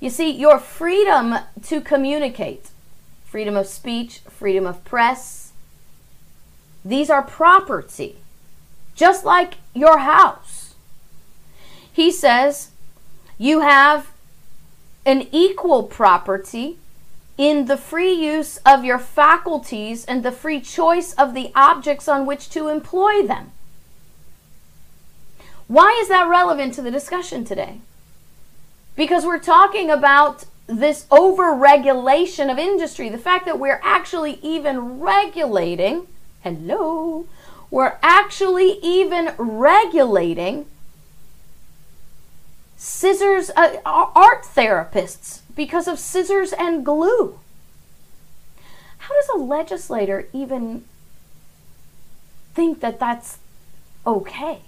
You 0.00 0.08
see, 0.08 0.30
your 0.30 0.58
freedom 0.58 1.36
to 1.64 1.80
communicate, 1.82 2.70
freedom 3.24 3.56
of 3.56 3.66
speech, 3.66 4.20
freedom 4.30 4.66
of 4.66 4.82
press, 4.84 5.52
these 6.82 7.10
are 7.10 7.22
property, 7.22 8.16
just 8.94 9.26
like 9.26 9.54
your 9.74 9.98
house. 9.98 10.74
He 11.92 12.10
says, 12.10 12.70
you 13.36 13.60
have 13.60 14.10
an 15.04 15.28
equal 15.32 15.82
property 15.82 16.78
in 17.36 17.66
the 17.66 17.76
free 17.76 18.12
use 18.12 18.58
of 18.66 18.84
your 18.84 18.98
faculties 18.98 20.04
and 20.06 20.22
the 20.22 20.32
free 20.32 20.60
choice 20.60 21.12
of 21.14 21.34
the 21.34 21.52
objects 21.54 22.08
on 22.08 22.26
which 22.26 22.48
to 22.50 22.68
employ 22.68 23.26
them. 23.26 23.52
Why 25.66 25.98
is 26.00 26.08
that 26.08 26.28
relevant 26.28 26.74
to 26.74 26.82
the 26.82 26.90
discussion 26.90 27.44
today? 27.44 27.80
Because 29.00 29.24
we're 29.24 29.38
talking 29.38 29.90
about 29.90 30.44
this 30.66 31.06
over-regulation 31.10 32.50
of 32.50 32.58
industry, 32.58 33.08
the 33.08 33.16
fact 33.16 33.46
that 33.46 33.58
we're 33.58 33.80
actually 33.82 34.38
even 34.42 35.00
regulating, 35.00 36.06
hello, 36.42 37.24
we're 37.70 37.96
actually 38.02 38.78
even 38.82 39.32
regulating 39.38 40.66
scissors, 42.76 43.50
uh, 43.56 43.76
art 43.86 44.42
therapists 44.42 45.40
because 45.56 45.88
of 45.88 45.98
scissors 45.98 46.52
and 46.52 46.84
glue. 46.84 47.40
How 48.98 49.14
does 49.14 49.30
a 49.34 49.38
legislator 49.38 50.28
even 50.34 50.84
think 52.52 52.80
that 52.80 53.00
that's 53.00 53.38
okay? 54.06 54.58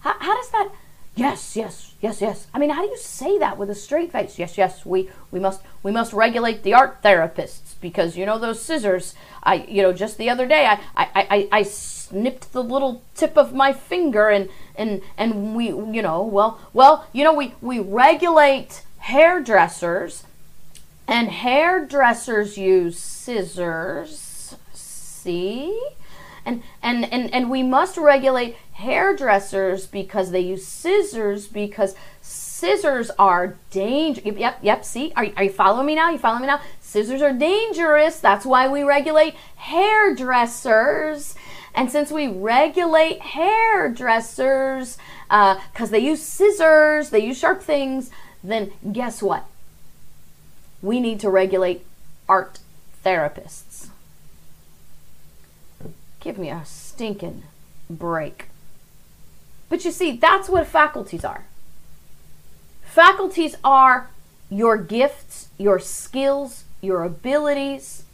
How, 0.00 0.16
how 0.18 0.36
does 0.36 0.50
that 0.50 0.72
Yes, 1.14 1.56
yes, 1.56 1.91
yes, 2.02 2.20
yes. 2.20 2.46
I 2.52 2.58
mean, 2.58 2.68
how 2.68 2.82
do 2.82 2.88
you 2.88 2.98
say 2.98 3.38
that 3.38 3.56
with 3.56 3.70
a 3.70 3.74
straight 3.74 4.12
face? 4.12 4.38
Yes, 4.38 4.58
yes, 4.58 4.84
we, 4.84 5.08
we 5.30 5.40
must 5.40 5.62
we 5.82 5.90
must 5.90 6.12
regulate 6.12 6.62
the 6.62 6.74
art 6.74 7.02
therapists 7.02 7.74
because 7.80 8.16
you 8.16 8.26
know 8.26 8.38
those 8.38 8.60
scissors. 8.60 9.14
I 9.42 9.54
you 9.66 9.80
know 9.80 9.94
just 9.94 10.18
the 10.18 10.28
other 10.28 10.46
day 10.46 10.66
I 10.66 10.80
I, 10.94 11.08
I, 11.14 11.48
I 11.50 11.62
snipped 11.62 12.52
the 12.52 12.62
little 12.62 13.02
tip 13.14 13.38
of 13.38 13.54
my 13.54 13.72
finger 13.72 14.28
and 14.28 14.50
and 14.74 15.00
and 15.16 15.56
we 15.56 15.68
you 15.68 16.02
know 16.02 16.22
well 16.22 16.60
well 16.74 17.06
you 17.14 17.24
know 17.24 17.32
we 17.32 17.54
we 17.62 17.78
regulate 17.78 18.82
hairdressers 18.98 20.24
and 21.08 21.28
hairdressers 21.28 22.56
use 22.56 22.98
scissors. 22.98 24.56
See? 24.72 25.78
And, 26.44 26.62
and, 26.82 27.04
and, 27.12 27.32
and 27.32 27.50
we 27.50 27.62
must 27.62 27.96
regulate 27.96 28.56
hairdressers 28.72 29.86
because 29.86 30.30
they 30.30 30.40
use 30.40 30.66
scissors 30.66 31.46
because 31.46 31.94
scissors 32.20 33.10
are 33.18 33.56
dangerous. 33.70 34.36
Yep, 34.36 34.58
yep. 34.62 34.84
See, 34.84 35.12
are, 35.16 35.26
are 35.36 35.44
you 35.44 35.50
following 35.50 35.86
me 35.86 35.94
now? 35.94 36.10
You 36.10 36.18
following 36.18 36.42
me 36.42 36.48
now? 36.48 36.60
Scissors 36.80 37.22
are 37.22 37.32
dangerous. 37.32 38.18
That's 38.20 38.44
why 38.44 38.68
we 38.68 38.82
regulate 38.82 39.34
hairdressers. 39.56 41.34
And 41.74 41.90
since 41.90 42.10
we 42.10 42.28
regulate 42.28 43.20
hairdressers 43.20 44.98
because 45.28 45.88
uh, 45.88 45.92
they 45.92 46.00
use 46.00 46.22
scissors, 46.22 47.10
they 47.10 47.24
use 47.24 47.38
sharp 47.38 47.62
things, 47.62 48.10
then 48.44 48.72
guess 48.92 49.22
what? 49.22 49.44
We 50.82 51.00
need 51.00 51.20
to 51.20 51.30
regulate 51.30 51.86
art 52.28 52.58
therapists. 53.04 53.88
Give 56.22 56.38
me 56.38 56.50
a 56.50 56.64
stinking 56.64 57.42
break. 57.90 58.46
But 59.68 59.84
you 59.84 59.90
see, 59.90 60.16
that's 60.16 60.48
what 60.48 60.68
faculties 60.68 61.24
are. 61.24 61.46
Faculties 62.82 63.56
are 63.64 64.08
your 64.48 64.76
gifts, 64.76 65.48
your 65.58 65.80
skills, 65.80 66.64
your 66.80 67.02
abilities, 67.02 68.04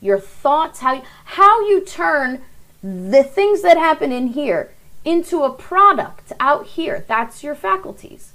your 0.00 0.18
thoughts, 0.18 0.80
how 0.80 0.94
you, 0.94 1.02
how 1.24 1.68
you 1.68 1.84
turn 1.84 2.40
the 2.82 3.22
things 3.22 3.60
that 3.60 3.76
happen 3.76 4.10
in 4.10 4.28
here 4.28 4.72
into 5.04 5.42
a 5.42 5.52
product 5.52 6.32
out 6.40 6.66
here. 6.66 7.04
That's 7.06 7.42
your 7.42 7.54
faculties. 7.54 8.32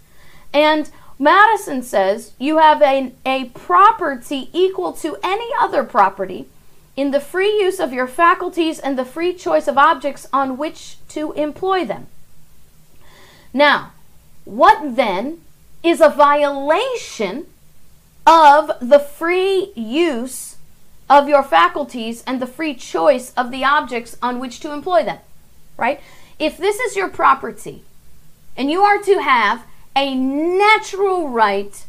And 0.54 0.92
Madison 1.18 1.82
says 1.82 2.34
you 2.38 2.60
have 2.60 2.82
a, 2.84 3.14
a 3.26 3.46
property 3.46 4.50
equal 4.54 4.94
to 4.94 5.18
any 5.24 5.50
other 5.60 5.84
property 5.84 6.48
in 6.96 7.12
the 7.12 7.20
free 7.20 7.60
use 7.60 7.80
of 7.80 7.92
your 7.92 8.08
faculties 8.08 8.80
and 8.80 8.98
the 8.98 9.06
free 9.06 9.34
choice 9.34 9.68
of 9.68 9.78
objects 9.78 10.28
on 10.32 10.58
which 10.58 10.98
to 11.10 11.34
employ 11.34 11.86
them. 11.86 12.08
Now, 13.54 13.92
what 14.46 14.96
then 14.96 15.42
is 15.84 16.02
a 16.02 16.10
violation 16.10 17.48
of 18.26 18.72
the 18.82 19.00
free 19.00 19.72
use 19.76 20.58
of 21.10 21.30
your 21.30 21.44
faculties 21.44 22.24
and 22.26 22.42
the 22.42 22.48
free 22.48 22.74
choice 22.74 23.32
of 23.38 23.52
the 23.52 23.64
objects 23.64 24.18
on 24.22 24.40
which 24.40 24.60
to 24.62 24.72
employ 24.72 25.04
them? 25.04 25.20
Right? 25.78 26.00
If 26.40 26.58
this 26.58 26.80
is 26.80 26.96
your 26.96 27.10
property 27.10 27.84
and 28.58 28.72
you 28.72 28.82
are 28.82 29.02
to 29.04 29.22
have 29.22 29.66
a 29.96 30.14
natural 30.14 31.30
right 31.30 31.86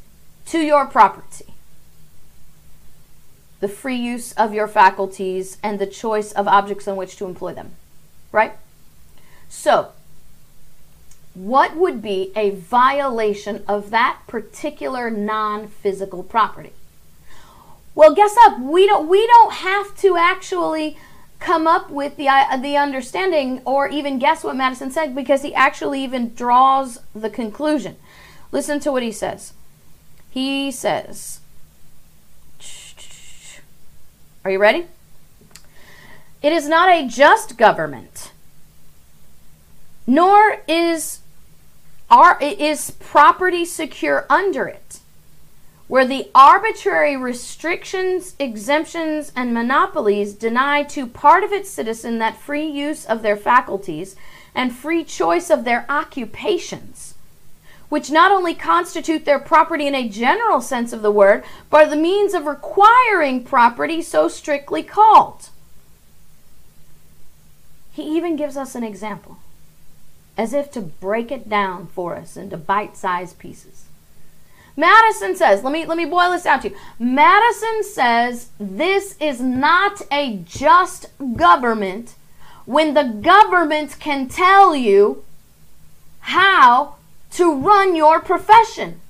to 0.47 0.61
your 0.61 0.87
property. 0.87 1.56
The 3.67 3.73
free 3.73 3.97
use 3.97 4.31
of 4.35 4.55
your 4.55 4.69
faculties 4.69 5.59
and 5.61 5.81
the 5.81 5.89
choice 5.89 6.31
of 6.31 6.47
objects 6.47 6.87
on 6.87 6.95
which 6.95 7.17
to 7.17 7.25
employ 7.25 7.53
them. 7.53 7.73
Right? 8.31 8.53
So, 9.49 9.91
what 11.35 11.75
would 11.75 12.01
be 12.01 12.31
a 12.37 12.51
violation 12.51 13.65
of 13.67 13.91
that 13.91 14.21
particular 14.29 15.11
non-physical 15.11 16.23
property? 16.23 16.75
Well, 17.97 18.15
guess 18.15 18.37
up. 18.43 18.61
We 18.61 18.87
don't 18.87 19.09
we 19.09 19.27
don't 19.27 19.55
have 19.55 19.97
to 19.97 20.17
actually 20.17 20.97
come 21.41 21.67
up 21.67 21.91
with 21.91 22.17
the 22.17 22.29
uh, 22.29 22.57
the 22.59 22.77
understanding 22.77 23.63
or 23.65 23.89
even 23.89 24.21
guess 24.21 24.45
what 24.45 24.55
Madison 24.55 24.93
said 24.93 25.13
because 25.13 25.43
he 25.43 25.53
actually 25.53 26.05
even 26.05 26.35
draws 26.35 27.01
the 27.17 27.31
conclusion. 27.31 27.97
Listen 28.53 28.79
to 28.79 28.93
what 28.93 29.03
he 29.03 29.11
says. 29.11 29.55
He 30.31 30.71
says, 30.71 31.41
Are 34.47 34.51
you 34.51 34.61
ready? 34.61 34.87
It 36.41 36.53
is 36.53 36.69
not 36.69 36.89
a 36.89 37.09
just 37.09 37.59
government, 37.59 38.31
nor 40.07 40.59
is 40.69 41.19
our, 42.09 42.39
is 42.41 42.93
property 42.93 43.65
secure 43.65 44.25
under 44.31 44.69
it 44.69 45.01
where 45.89 46.07
the 46.07 46.31
arbitrary 46.33 47.17
restrictions, 47.17 48.37
exemptions, 48.39 49.33
and 49.35 49.53
monopolies 49.53 50.33
deny 50.33 50.85
to 50.85 51.09
part 51.09 51.43
of 51.43 51.51
its 51.51 51.69
citizen 51.69 52.21
that 52.21 52.37
free 52.37 52.69
use 52.69 53.05
of 53.05 53.23
their 53.23 53.37
faculties 53.37 54.15
and 54.55 54.73
free 54.73 55.03
choice 55.03 55.51
of 55.51 55.65
their 55.65 55.85
occupations, 55.89 57.15
which 57.89 58.11
not 58.11 58.33
only 58.33 58.55
constitute 58.55 59.25
their 59.25 59.39
property 59.39 59.87
in 59.87 59.95
a 59.95 60.09
general 60.09 60.61
sense 60.61 60.93
of 60.93 61.03
the 61.03 61.11
word, 61.11 61.45
but 61.71 61.87
are 61.87 61.91
the 61.91 61.97
means 61.97 62.35
of 62.35 62.47
requiring 62.47 63.45
property 63.45 64.03
so 64.03 64.29
strictly 64.29 64.83
called. 64.83 65.49
He 67.93 68.03
even 68.17 68.37
gives 68.37 68.57
us 68.57 68.75
an 68.75 68.85
example, 68.85 69.39
as 70.37 70.53
if 70.53 70.71
to 70.73 70.81
break 70.81 71.31
it 71.33 71.49
down 71.49 71.87
for 71.87 72.15
us 72.17 72.37
into 72.37 72.57
bite 72.57 72.97
sized 72.97 73.39
pieces. 73.39 73.85
Madison 74.77 75.35
says, 75.35 75.65
let 75.65 75.73
me 75.73 75.87
let 75.87 75.97
me 75.97 76.05
boil 76.05 76.31
this 76.31 76.43
down 76.43 76.61
to 76.61 76.69
you. 76.69 76.77
Madison 76.99 77.83
says 77.83 78.51
this 78.61 79.17
is 79.19 79.41
not 79.41 80.03
a 80.13 80.37
just 80.45 81.07
government 81.37 82.15
when 82.67 82.93
the 82.93 83.05
government 83.05 83.97
can 83.99 84.29
tell 84.29 84.77
you 84.77 85.25
how 86.21 86.96
to 87.37 87.55
run 87.55 87.95
your 87.95 88.21
profession. 88.21 89.01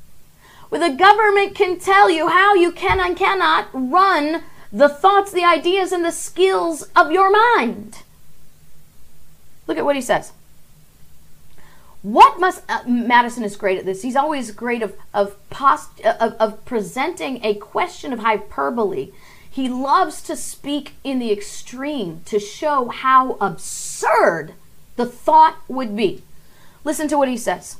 When 0.69 0.81
the 0.81 0.97
government 0.97 1.55
can 1.55 1.79
tell 1.79 2.11
you 2.11 2.29
how 2.29 2.55
you 2.55 2.73
can 2.73 2.99
and 2.99 3.17
cannot 3.17 3.69
run 3.73 4.43
the 4.73 4.89
thoughts, 4.89 5.31
the 5.31 5.45
ideas, 5.45 5.93
and 5.93 6.05
the 6.05 6.11
skills 6.11 6.83
of 6.97 7.13
your 7.13 7.31
mind. 7.31 8.03
Look 9.69 9.79
at 9.79 9.85
what 9.85 9.95
he 9.95 10.03
says. 10.03 10.33
What 12.03 12.41
must 12.41 12.63
uh, 12.69 12.83
Madison 12.87 13.45
is 13.45 13.57
great 13.57 13.79
at 13.79 13.85
this. 13.85 14.03
He's 14.03 14.17
always 14.17 14.51
great 14.51 14.83
of 14.83 14.97
of, 15.15 15.37
post, 15.51 16.05
uh, 16.05 16.17
of 16.21 16.33
of 16.35 16.65
presenting 16.65 17.45
a 17.45 17.55
question 17.55 18.13
of 18.13 18.21
hyperbole. 18.21 19.13
He 19.49 19.69
loves 19.69 20.21
to 20.23 20.37
speak 20.37 20.95
in 21.03 21.19
the 21.19 21.33
extreme 21.33 22.23
to 22.27 22.39
show 22.39 22.89
how 22.89 23.39
absurd 23.41 24.55
the 24.97 25.07
thought 25.07 25.57
would 25.69 25.97
be. 25.97 26.23
Listen 26.85 27.09
to 27.09 27.17
what 27.17 27.29
he 27.29 27.37
says. 27.37 27.77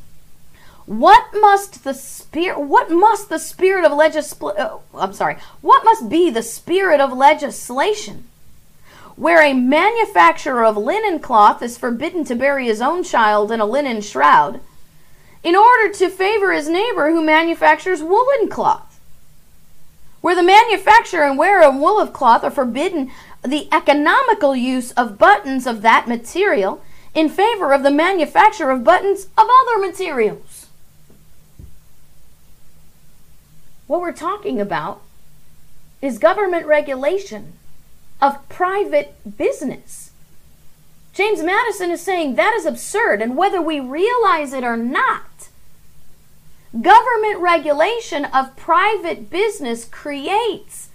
What 0.87 1.27
must 1.35 1.85
the 1.85 1.95
spirit 1.95 2.61
what 2.61 2.91
must 2.91 3.29
the 3.29 3.39
spirit 3.39 3.85
of 3.85 3.93
legisl 3.93 4.59
uh, 4.59 4.79
I'm 4.95 5.13
sorry. 5.13 5.37
What 5.61 5.85
must 5.85 6.09
be 6.09 6.31
the 6.31 6.43
spirit 6.43 7.01
of 7.01 7.13
legislation? 7.13 8.25
where 9.17 9.43
a 9.43 9.55
manufacturer 9.55 10.65
of 10.65 10.77
linen 10.77 11.19
cloth 11.19 11.63
is 11.63 11.79
forbidden 11.79 12.23
to 12.25 12.35
bury 12.35 12.67
his 12.67 12.83
own 12.83 13.03
child 13.03 13.51
in 13.51 13.61
a 13.61 13.67
linen 13.67 14.03
shroud, 14.03 14.61
in 15.43 15.57
order 15.57 15.93
to 15.93 16.11
favor 16.11 16.53
his 16.53 16.69
neighbor 16.69 17.11
who 17.11 17.25
manufactures 17.25 18.03
woolen 18.03 18.49
cloth. 18.49 19.01
Where 20.21 20.35
the 20.35 20.43
manufacturer 20.43 21.25
and 21.25 21.39
wearer 21.39 21.65
of 21.65 21.77
wool 21.77 22.07
cloth 22.09 22.45
are 22.45 22.51
forbidden 22.51 23.11
the 23.43 23.69
economical 23.73 24.55
use 24.55 24.91
of 24.93 25.19
buttons 25.19 25.67
of 25.67 25.83
that 25.83 26.09
material 26.09 26.83
in 27.15 27.29
favor 27.29 27.73
of 27.73 27.83
the 27.83 27.91
manufacture 27.91 28.71
of 28.71 28.85
buttons 28.85 29.29
of 29.39 29.47
other 29.49 29.79
materials. 29.79 30.56
What 33.87 34.01
we're 34.01 34.13
talking 34.13 34.61
about 34.61 35.03
is 36.03 36.19
government 36.19 36.67
regulation 36.67 37.53
of 38.21 38.49
private 38.49 39.37
business. 39.37 40.11
James 41.13 41.43
Madison 41.43 41.91
is 41.91 42.03
saying 42.03 42.35
that 42.35 42.55
is 42.55 42.67
absurd, 42.67 43.23
and 43.23 43.37
whether 43.37 43.63
we 43.63 43.81
realize 43.81 44.53
it 44.53 44.65
or 44.65 44.77
not, 44.77 45.49
government 46.73 47.39
regulation 47.39 48.25
of 48.27 48.57
private 48.57 49.31
business 49.31 49.85
creates 49.85 50.91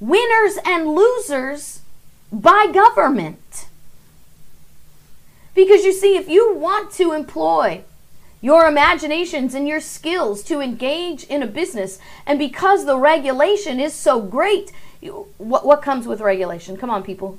winners 0.00 0.56
and 0.64 0.94
losers 0.94 1.80
by 2.32 2.68
government. 2.72 3.66
Because 5.54 5.84
you 5.84 5.92
see, 5.92 6.16
if 6.16 6.28
you 6.28 6.54
want 6.54 6.90
to 6.92 7.12
employ 7.12 7.84
your 8.44 8.68
imaginations 8.68 9.54
and 9.54 9.66
your 9.66 9.80
skills 9.80 10.42
to 10.42 10.60
engage 10.60 11.24
in 11.24 11.42
a 11.42 11.46
business, 11.46 11.98
and 12.26 12.38
because 12.38 12.84
the 12.84 12.98
regulation 12.98 13.80
is 13.80 13.94
so 13.94 14.20
great, 14.20 14.70
what, 15.38 15.64
what 15.64 15.80
comes 15.80 16.06
with 16.06 16.20
regulation? 16.20 16.76
Come 16.76 16.90
on, 16.90 17.02
people. 17.02 17.38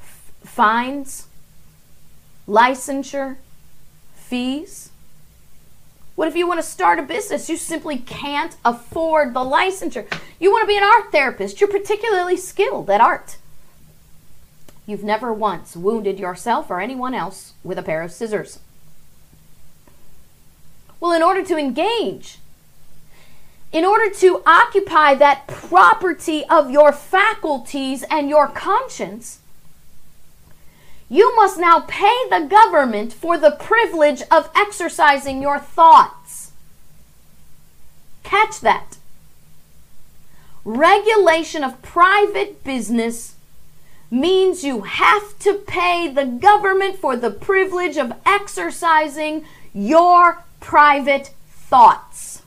F- 0.00 0.30
fines, 0.44 1.26
licensure, 2.46 3.38
fees. 4.14 4.90
What 6.14 6.28
if 6.28 6.36
you 6.36 6.46
want 6.46 6.60
to 6.60 6.66
start 6.66 7.00
a 7.00 7.02
business? 7.02 7.48
You 7.48 7.56
simply 7.56 7.98
can't 7.98 8.56
afford 8.64 9.34
the 9.34 9.40
licensure. 9.40 10.06
You 10.38 10.52
want 10.52 10.62
to 10.62 10.68
be 10.68 10.76
an 10.76 10.84
art 10.84 11.10
therapist. 11.10 11.60
You're 11.60 11.68
particularly 11.68 12.36
skilled 12.36 12.88
at 12.88 13.00
art. 13.00 13.36
You've 14.86 15.02
never 15.02 15.32
once 15.32 15.74
wounded 15.74 16.20
yourself 16.20 16.70
or 16.70 16.80
anyone 16.80 17.14
else 17.14 17.54
with 17.64 17.78
a 17.78 17.82
pair 17.82 18.02
of 18.02 18.12
scissors. 18.12 18.60
Well, 21.00 21.12
in 21.12 21.22
order 21.22 21.42
to 21.44 21.56
engage 21.56 22.38
in 23.76 23.84
order 23.84 24.08
to 24.10 24.42
occupy 24.46 25.14
that 25.14 25.46
property 25.46 26.44
of 26.46 26.70
your 26.70 26.92
faculties 26.92 28.04
and 28.10 28.30
your 28.30 28.48
conscience, 28.48 29.40
you 31.10 31.36
must 31.36 31.58
now 31.58 31.80
pay 31.80 32.16
the 32.30 32.46
government 32.48 33.12
for 33.12 33.36
the 33.36 33.50
privilege 33.50 34.22
of 34.30 34.50
exercising 34.56 35.42
your 35.42 35.58
thoughts. 35.58 36.52
Catch 38.22 38.60
that. 38.60 38.96
Regulation 40.64 41.62
of 41.62 41.82
private 41.82 42.64
business 42.64 43.34
means 44.10 44.64
you 44.64 44.82
have 44.82 45.38
to 45.40 45.54
pay 45.54 46.08
the 46.08 46.24
government 46.24 46.96
for 46.96 47.14
the 47.14 47.30
privilege 47.30 47.98
of 47.98 48.14
exercising 48.24 49.44
your 49.74 50.45
private 50.66 51.30
thoughts. 51.48 52.42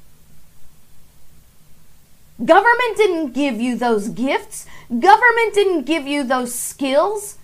Government 2.43 2.97
didn't 2.97 3.31
give 3.31 3.61
you 3.61 3.77
those 3.77 4.09
gifts. 4.09 4.65
Government 4.89 5.53
didn't 5.53 5.83
give 5.83 6.05
you 6.05 6.25
those 6.25 6.53
skills. 6.53 7.37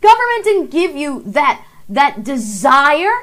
Government 0.00 0.42
didn't 0.42 0.70
give 0.72 0.96
you 0.96 1.22
that 1.24 1.64
that 1.88 2.24
desire. 2.24 3.16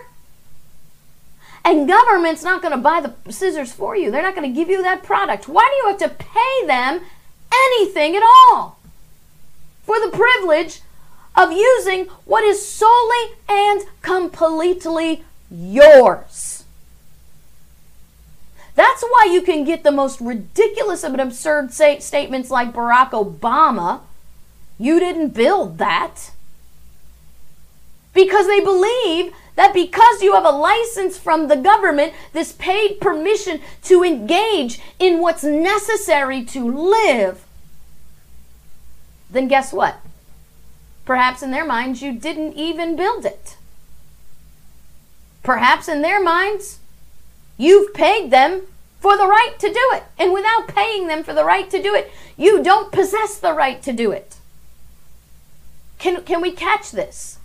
And 1.66 1.86
government's 1.86 2.44
not 2.44 2.62
going 2.62 2.72
to 2.72 2.82
buy 2.82 3.02
the 3.02 3.32
scissors 3.32 3.74
for 3.74 3.98
you. 3.98 4.10
They're 4.10 4.24
not 4.24 4.36
going 4.36 4.50
to 4.50 4.56
give 4.56 4.70
you 4.70 4.82
that 4.84 5.04
product. 5.04 5.50
Why 5.50 5.70
do 5.70 5.76
you 5.76 5.88
have 5.90 6.10
to 6.10 6.24
pay 6.24 6.66
them 6.66 7.02
anything 7.54 8.16
at 8.16 8.24
all? 8.24 8.80
For 9.84 10.00
the 10.00 10.16
privilege 10.16 10.80
of 11.36 11.52
using 11.52 12.06
what 12.24 12.46
is 12.46 12.66
solely 12.66 13.36
and 13.50 13.84
completely 14.02 15.26
yours. 15.52 16.49
That's 18.80 19.04
why 19.04 19.28
you 19.30 19.42
can 19.42 19.66
get 19.66 19.84
the 19.84 19.92
most 19.92 20.22
ridiculous 20.22 21.04
and 21.04 21.20
absurd 21.20 21.74
say- 21.74 22.00
statements 22.00 22.50
like 22.50 22.72
Barack 22.72 23.10
Obama. 23.10 24.00
You 24.78 25.02
didn't 25.02 25.34
build 25.34 25.80
that. 25.80 26.32
Because 28.14 28.48
they 28.48 28.62
believe 28.62 29.34
that 29.58 29.74
because 29.74 30.22
you 30.22 30.34
have 30.34 30.46
a 30.46 30.52
license 30.52 31.18
from 31.18 31.50
the 31.50 31.58
government, 31.58 32.14
this 32.32 32.54
paid 32.54 33.02
permission 33.02 33.60
to 33.84 34.02
engage 34.02 34.80
in 34.98 35.20
what's 35.20 35.44
necessary 35.44 36.46
to 36.46 36.64
live, 36.64 37.44
then 39.30 39.50
guess 39.50 39.74
what? 39.74 39.98
Perhaps 41.04 41.44
in 41.44 41.52
their 41.52 41.66
minds, 41.66 42.02
you 42.02 42.14
didn't 42.14 42.54
even 42.54 42.96
build 42.96 43.26
it. 43.26 43.58
Perhaps 45.44 45.90
in 45.90 46.02
their 46.02 46.24
minds, 46.24 46.79
you've 47.60 47.94
paid 47.94 48.32
them 48.32 48.62
for 49.00 49.16
the 49.16 49.28
right 49.28 49.54
to 49.60 49.68
do 49.68 49.90
it. 49.94 50.04
And 50.18 50.34
without 50.34 50.68
paying 50.68 51.06
them 51.06 51.24
for 51.24 51.34
the 51.34 51.46
right 51.46 51.70
to 51.70 51.82
do 51.82 51.94
it, 51.94 52.12
you 52.36 52.64
don't 52.64 52.92
possess 52.92 53.38
the 53.38 53.54
right 53.54 53.82
to 53.84 53.94
do 53.94 54.12
it. 54.12 54.38
Can, 56.00 56.24
can 56.24 56.42
we 56.42 56.52
catch 56.52 56.92
this? 56.92 57.38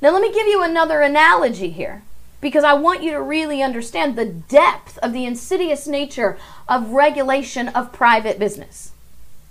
Now, 0.00 0.10
let 0.10 0.22
me 0.22 0.32
give 0.32 0.46
you 0.46 0.62
another 0.62 1.00
analogy 1.00 1.70
here 1.70 2.02
because 2.40 2.64
I 2.64 2.74
want 2.74 3.02
you 3.02 3.12
to 3.12 3.22
really 3.22 3.62
understand 3.62 4.16
the 4.16 4.26
depth 4.26 4.98
of 4.98 5.12
the 5.12 5.24
insidious 5.24 5.86
nature 5.86 6.36
of 6.68 6.90
regulation 6.90 7.68
of 7.68 7.92
private 7.92 8.38
business. 8.38 8.90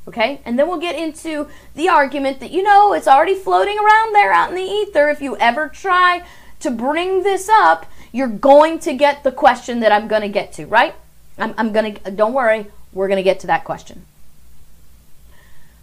Okay? 0.08 0.42
And 0.46 0.60
then 0.60 0.68
we'll 0.68 0.80
get 0.80 0.96
into 0.96 1.48
the 1.74 1.90
argument 1.90 2.40
that, 2.40 2.52
you 2.52 2.62
know, 2.62 2.94
it's 2.94 3.08
already 3.08 3.36
floating 3.36 3.78
around 3.80 4.14
there 4.14 4.32
out 4.32 4.50
in 4.50 4.56
the 4.56 4.62
ether. 4.62 5.10
If 5.10 5.22
you 5.22 5.38
ever 5.38 5.70
try 5.70 6.24
to 6.60 6.70
bring 6.70 7.24
this 7.24 7.50
up, 7.50 7.86
you're 8.12 8.28
going 8.28 8.80
to 8.80 8.94
get 8.94 9.24
the 9.24 9.32
question 9.32 9.80
that 9.82 9.92
I'm 9.92 10.08
going 10.08 10.22
to 10.22 10.30
get 10.30 10.54
to, 10.54 10.66
right? 10.66 10.96
I'm, 11.38 11.54
I'm 11.58 11.74
going 11.74 11.96
to, 11.96 12.12
don't 12.12 12.34
worry, 12.34 12.68
we're 12.94 13.08
going 13.08 13.18
to 13.18 13.24
get 13.24 13.40
to 13.42 13.48
that 13.48 13.64
question. 13.64 14.06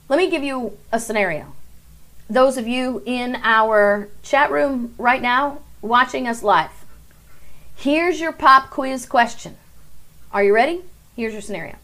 Let 0.08 0.18
me 0.18 0.30
give 0.30 0.42
you 0.42 0.76
a 0.92 1.00
scenario 1.00 1.54
those 2.28 2.58
of 2.58 2.68
you 2.68 3.02
in 3.06 3.36
our 3.42 4.08
chat 4.22 4.50
room 4.50 4.94
right 4.98 5.22
now 5.22 5.60
watching 5.80 6.26
us 6.26 6.42
live, 6.42 6.84
here's 7.74 8.20
your 8.20 8.32
pop 8.32 8.70
quiz 8.70 9.06
question. 9.06 9.56
Are 10.32 10.44
you 10.44 10.54
ready? 10.54 10.82
Here's 11.16 11.32
your 11.32 11.42
scenario. 11.42 11.76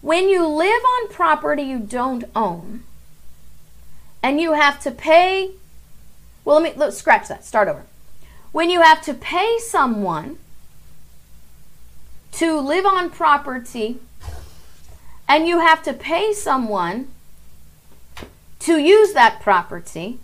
When 0.00 0.28
you 0.28 0.46
live 0.46 0.82
on 0.82 1.08
property 1.12 1.62
you 1.62 1.78
don't 1.78 2.24
own, 2.34 2.82
and 4.22 4.40
you 4.40 4.52
have 4.52 4.80
to 4.82 4.90
pay, 4.90 5.52
well, 6.44 6.60
let 6.60 6.74
me 6.74 6.78
let's 6.78 6.96
scratch 6.96 7.28
that, 7.28 7.44
start 7.44 7.68
over. 7.68 7.84
When 8.52 8.70
you 8.70 8.80
have 8.82 9.02
to 9.02 9.14
pay 9.14 9.58
someone 9.58 10.38
to 12.32 12.58
live 12.58 12.86
on 12.86 13.10
property, 13.10 13.98
and 15.28 15.46
you 15.46 15.60
have 15.60 15.82
to 15.84 15.92
pay 15.92 16.32
someone 16.32 17.06
to 18.58 18.78
use 18.78 19.12
that 19.12 19.40
property. 19.40 20.18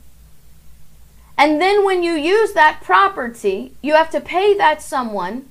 And 1.39 1.61
then 1.61 1.85
when 1.85 2.03
you 2.03 2.13
use 2.13 2.55
that 2.55 2.81
property, 2.83 3.75
you 3.83 3.95
have 3.95 4.11
to 4.11 4.21
pay 4.21 4.57
that 4.57 4.83
someone 4.83 5.49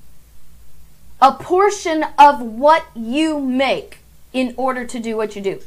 a 1.22 1.32
portion 1.32 2.04
of 2.18 2.42
what 2.42 2.84
you 2.94 3.40
make 3.40 3.98
in 4.32 4.52
order 4.58 4.84
to 4.84 5.00
do 5.00 5.16
what 5.16 5.34
you 5.34 5.40
do. 5.40 5.60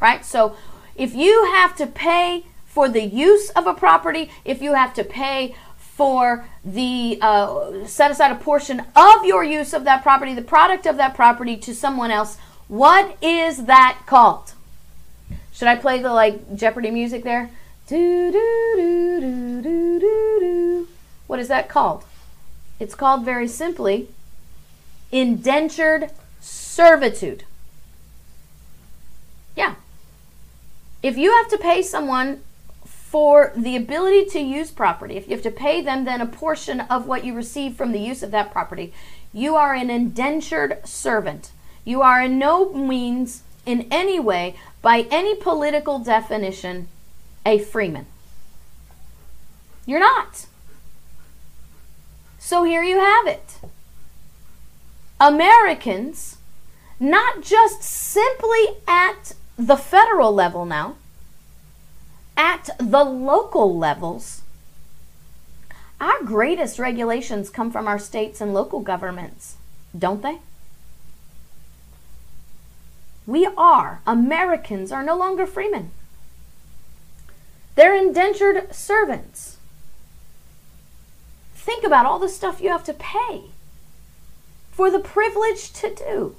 Right? 0.00 0.24
So 0.24 0.56
if 0.96 1.14
you 1.14 1.44
have 1.52 1.76
to 1.76 1.86
pay 1.86 2.44
for 2.66 2.88
the 2.88 3.04
use 3.04 3.50
of 3.50 3.66
a 3.66 3.74
property, 3.74 4.30
if 4.44 4.60
you 4.60 4.74
have 4.74 4.94
to 4.94 5.04
pay 5.04 5.54
for 5.98 6.46
the 6.64 7.18
uh, 7.20 7.84
set 7.84 8.12
aside 8.12 8.30
a 8.30 8.36
portion 8.36 8.84
of 8.94 9.24
your 9.24 9.42
use 9.42 9.74
of 9.74 9.82
that 9.82 10.00
property, 10.00 10.32
the 10.32 10.40
product 10.40 10.86
of 10.86 10.96
that 10.96 11.12
property 11.12 11.56
to 11.56 11.74
someone 11.74 12.12
else, 12.12 12.38
what 12.68 13.16
is 13.20 13.64
that 13.64 13.98
called? 14.06 14.52
Should 15.52 15.66
I 15.66 15.74
play 15.74 16.00
the 16.00 16.12
like 16.12 16.54
Jeopardy 16.54 16.92
music 16.92 17.24
there? 17.24 17.50
Do, 17.88 18.30
do, 18.30 18.74
do, 18.76 19.20
do, 19.20 19.60
do, 19.60 19.98
do, 19.98 20.36
do. 20.38 20.88
What 21.26 21.40
is 21.40 21.48
that 21.48 21.68
called? 21.68 22.04
It's 22.78 22.94
called 22.94 23.24
very 23.24 23.48
simply 23.48 24.08
indentured 25.10 26.12
servitude. 26.40 27.42
Yeah. 29.56 29.74
If 31.02 31.16
you 31.16 31.32
have 31.32 31.48
to 31.48 31.58
pay 31.58 31.82
someone 31.82 32.42
for 33.10 33.52
the 33.56 33.74
ability 33.74 34.26
to 34.26 34.38
use 34.38 34.70
property, 34.70 35.16
if 35.16 35.26
you 35.26 35.34
have 35.34 35.42
to 35.42 35.50
pay 35.50 35.80
them 35.80 36.04
then 36.04 36.20
a 36.20 36.26
portion 36.26 36.80
of 36.80 37.06
what 37.06 37.24
you 37.24 37.32
receive 37.32 37.74
from 37.74 37.92
the 37.92 37.98
use 37.98 38.22
of 38.22 38.30
that 38.32 38.52
property, 38.52 38.92
you 39.32 39.56
are 39.56 39.72
an 39.72 39.88
indentured 39.88 40.86
servant. 40.86 41.50
You 41.86 42.02
are 42.02 42.22
in 42.22 42.38
no 42.38 42.70
means 42.74 43.42
in 43.64 43.88
any 43.90 44.20
way, 44.20 44.56
by 44.82 45.06
any 45.10 45.34
political 45.34 45.98
definition, 45.98 46.88
a 47.46 47.58
freeman. 47.58 48.04
You're 49.86 50.00
not. 50.00 50.46
So 52.38 52.64
here 52.64 52.82
you 52.82 53.00
have 53.00 53.26
it. 53.26 53.58
Americans, 55.18 56.36
not 57.00 57.42
just 57.42 57.82
simply 57.82 58.76
at 58.86 59.32
the 59.56 59.76
federal 59.78 60.34
level 60.34 60.66
now, 60.66 60.96
at 62.38 62.70
the 62.78 63.02
local 63.02 63.76
levels, 63.76 64.42
our 66.00 66.22
greatest 66.22 66.78
regulations 66.78 67.50
come 67.50 67.72
from 67.72 67.88
our 67.88 67.98
states 67.98 68.40
and 68.40 68.54
local 68.54 68.78
governments, 68.78 69.56
don't 69.98 70.22
they? 70.22 70.38
We 73.26 73.46
are, 73.58 74.00
Americans 74.06 74.92
are 74.92 75.02
no 75.02 75.16
longer 75.18 75.46
freemen. 75.46 75.90
They're 77.74 77.94
indentured 77.94 78.72
servants. 78.72 79.58
Think 81.54 81.84
about 81.84 82.06
all 82.06 82.20
the 82.20 82.28
stuff 82.28 82.60
you 82.60 82.70
have 82.70 82.84
to 82.84 82.94
pay 82.94 83.46
for 84.70 84.90
the 84.90 85.00
privilege 85.00 85.72
to 85.72 85.92
do. 85.92 86.36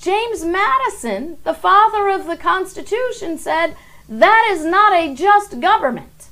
James 0.00 0.44
Madison, 0.44 1.38
the 1.44 1.54
father 1.54 2.08
of 2.08 2.26
the 2.26 2.36
Constitution, 2.36 3.38
said 3.38 3.76
that 4.08 4.48
is 4.50 4.64
not 4.64 4.92
a 4.92 5.14
just 5.14 5.60
government. 5.60 6.28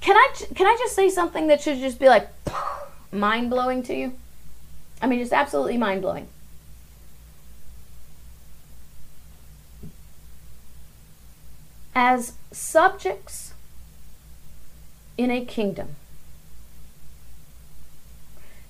Can 0.00 0.16
I 0.16 0.28
can 0.54 0.66
I 0.66 0.76
just 0.78 0.94
say 0.94 1.08
something 1.08 1.46
that 1.48 1.60
should 1.60 1.78
just 1.78 1.98
be 1.98 2.08
like 2.08 2.28
mind 3.12 3.50
blowing 3.50 3.82
to 3.84 3.94
you? 3.94 4.12
I 5.00 5.06
mean, 5.06 5.18
just 5.18 5.32
absolutely 5.32 5.76
mind 5.78 6.02
blowing. 6.02 6.28
as 11.96 12.34
subjects 12.52 13.54
in 15.16 15.30
a 15.30 15.42
kingdom 15.42 15.96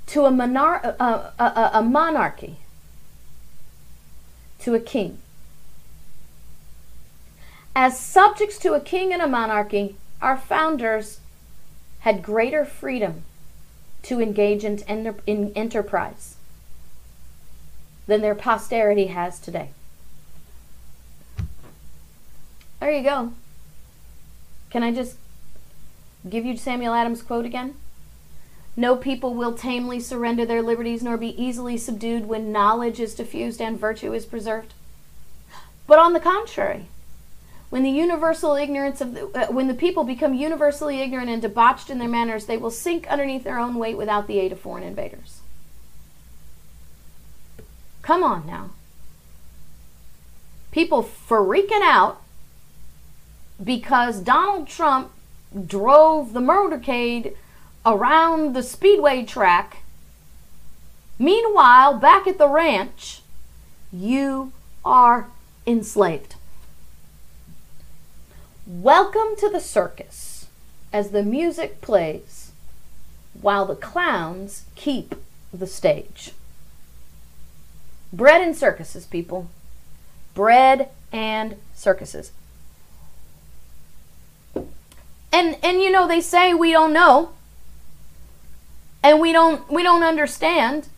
to 0.06 0.24
a, 0.24 0.30
monar- 0.30 0.94
a, 1.00 1.32
a, 1.36 1.70
a 1.74 1.82
monarchy, 1.82 2.58
to 4.60 4.76
a 4.76 4.80
king. 4.80 5.18
As 7.78 8.00
subjects 8.00 8.56
to 8.60 8.72
a 8.72 8.80
king 8.80 9.12
and 9.12 9.20
a 9.20 9.26
monarchy, 9.26 9.96
our 10.22 10.38
founders 10.38 11.20
had 12.00 12.22
greater 12.22 12.64
freedom 12.64 13.24
to 14.04 14.18
engage 14.18 14.64
in, 14.64 14.78
in 15.26 15.52
enterprise. 15.54 16.36
than 18.06 18.22
their 18.22 18.34
posterity 18.34 19.08
has 19.08 19.38
today. 19.38 19.68
There 22.80 22.92
you 22.92 23.02
go. 23.02 23.32
Can 24.70 24.82
I 24.82 24.94
just 24.94 25.16
give 26.26 26.46
you 26.46 26.56
Samuel 26.56 26.94
Adams' 26.94 27.20
quote 27.20 27.44
again? 27.44 27.74
No 28.74 28.96
people 28.96 29.34
will 29.34 29.54
tamely 29.54 30.00
surrender 30.00 30.46
their 30.46 30.62
liberties 30.62 31.02
nor 31.02 31.16
be 31.18 31.42
easily 31.42 31.76
subdued 31.76 32.26
when 32.26 32.52
knowledge 32.52 33.00
is 33.00 33.14
diffused 33.14 33.60
and 33.60 33.78
virtue 33.78 34.14
is 34.14 34.24
preserved. 34.24 34.72
But 35.86 35.98
on 35.98 36.12
the 36.14 36.20
contrary, 36.20 36.86
when 37.68 37.82
the 37.82 37.90
universal 37.90 38.54
ignorance 38.54 39.00
of 39.00 39.14
the, 39.14 39.26
uh, 39.28 39.52
when 39.52 39.66
the 39.66 39.74
people 39.74 40.04
become 40.04 40.34
universally 40.34 41.00
ignorant 41.00 41.28
and 41.28 41.42
debauched 41.42 41.90
in 41.90 41.98
their 41.98 42.08
manners, 42.08 42.46
they 42.46 42.56
will 42.56 42.70
sink 42.70 43.06
underneath 43.08 43.44
their 43.44 43.58
own 43.58 43.74
weight 43.74 43.96
without 43.96 44.28
the 44.28 44.38
aid 44.38 44.52
of 44.52 44.60
foreign 44.60 44.84
invaders. 44.84 45.40
Come 48.02 48.22
on 48.22 48.46
now. 48.46 48.70
People 50.70 51.02
freaking 51.02 51.82
out 51.82 52.22
because 53.62 54.20
Donald 54.20 54.68
Trump 54.68 55.10
drove 55.66 56.32
the 56.32 56.40
motorcade 56.40 57.34
around 57.84 58.54
the 58.54 58.62
speedway 58.62 59.24
track. 59.24 59.78
Meanwhile, 61.18 61.98
back 61.98 62.28
at 62.28 62.38
the 62.38 62.48
ranch, 62.48 63.22
you 63.92 64.52
are 64.84 65.28
enslaved. 65.66 66.35
Welcome 68.68 69.36
to 69.38 69.48
the 69.48 69.60
circus 69.60 70.46
as 70.92 71.10
the 71.10 71.22
music 71.22 71.80
plays 71.80 72.50
while 73.40 73.64
the 73.64 73.76
clowns 73.76 74.64
keep 74.74 75.14
the 75.54 75.68
stage. 75.68 76.32
Bread 78.12 78.40
and 78.40 78.56
circuses, 78.56 79.06
people. 79.06 79.48
Bread 80.34 80.88
and 81.12 81.58
circuses. 81.76 82.32
And 84.56 85.58
and 85.62 85.80
you 85.80 85.92
know 85.92 86.08
they 86.08 86.20
say 86.20 86.52
we 86.52 86.72
don't 86.72 86.92
know 86.92 87.34
and 89.00 89.20
we 89.20 89.32
don't 89.32 89.70
we 89.70 89.84
don't 89.84 90.02
understand 90.02 90.88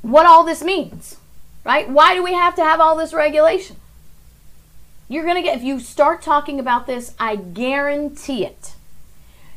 what 0.00 0.24
all 0.24 0.44
this 0.44 0.64
means 0.64 1.16
right 1.64 1.90
why 1.90 2.14
do 2.14 2.22
we 2.22 2.32
have 2.32 2.54
to 2.54 2.64
have 2.64 2.80
all 2.80 2.96
this 2.96 3.12
regulation 3.12 3.76
you're 5.10 5.24
going 5.24 5.36
to 5.36 5.42
get 5.42 5.58
if 5.58 5.62
you 5.62 5.78
start 5.78 6.22
talking 6.22 6.58
about 6.58 6.86
this 6.86 7.14
i 7.18 7.36
guarantee 7.36 8.46
it 8.46 8.74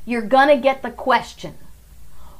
you're 0.05 0.21
going 0.21 0.49
to 0.49 0.57
get 0.57 0.81
the 0.81 0.91
question 0.91 1.53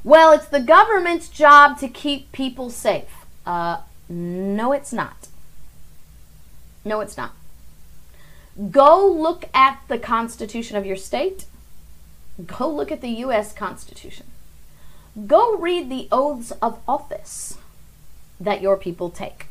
well 0.03 0.33
it's 0.33 0.47
the 0.47 0.59
government's 0.59 1.29
job 1.29 1.79
to 1.79 1.87
keep 1.87 2.31
people 2.31 2.69
safe. 2.69 3.25
Uh, 3.45 3.77
no 4.09 4.73
it's 4.73 4.91
not. 4.91 5.27
No 6.83 6.99
it's 6.99 7.15
not. 7.15 7.33
Go 8.69 9.07
look 9.07 9.45
at 9.53 9.79
the 9.87 9.97
constitution 9.97 10.75
of 10.77 10.85
your 10.85 10.97
state. 10.97 11.45
Go 12.45 12.69
look 12.69 12.91
at 12.91 13.01
the 13.01 13.09
us 13.09 13.53
constitution. 13.53 14.27
Go 15.27 15.57
read 15.57 15.89
the 15.89 16.07
oaths 16.11 16.51
of 16.61 16.79
office 16.87 17.57
that 18.39 18.61
your 18.61 18.75
people 18.75 19.09
take. 19.09 19.47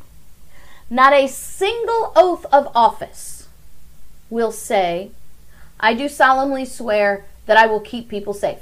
Not 0.89 1.13
a 1.13 1.27
single 1.27 2.13
oath 2.15 2.45
of 2.51 2.67
office 2.75 3.32
will 4.33 4.51
say, 4.51 5.11
I 5.79 5.93
do 5.93 6.09
solemnly 6.09 6.65
swear 6.65 7.25
that 7.45 7.55
I 7.55 7.67
will 7.67 7.79
keep 7.79 8.09
people 8.09 8.33
safe. 8.33 8.59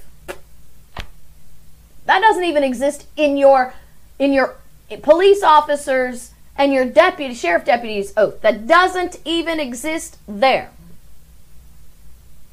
That 2.05 2.19
doesn't 2.19 2.43
even 2.43 2.63
exist 2.63 3.07
in 3.15 3.37
your 3.37 3.73
in 4.19 4.33
your 4.33 4.55
police 5.01 5.43
officers 5.43 6.31
and 6.57 6.73
your 6.73 6.85
deputy 6.85 7.33
sheriff 7.33 7.63
deputy's 7.63 8.13
oath. 8.17 8.41
That 8.41 8.67
doesn't 8.67 9.19
even 9.23 9.59
exist 9.59 10.17
there. 10.27 10.71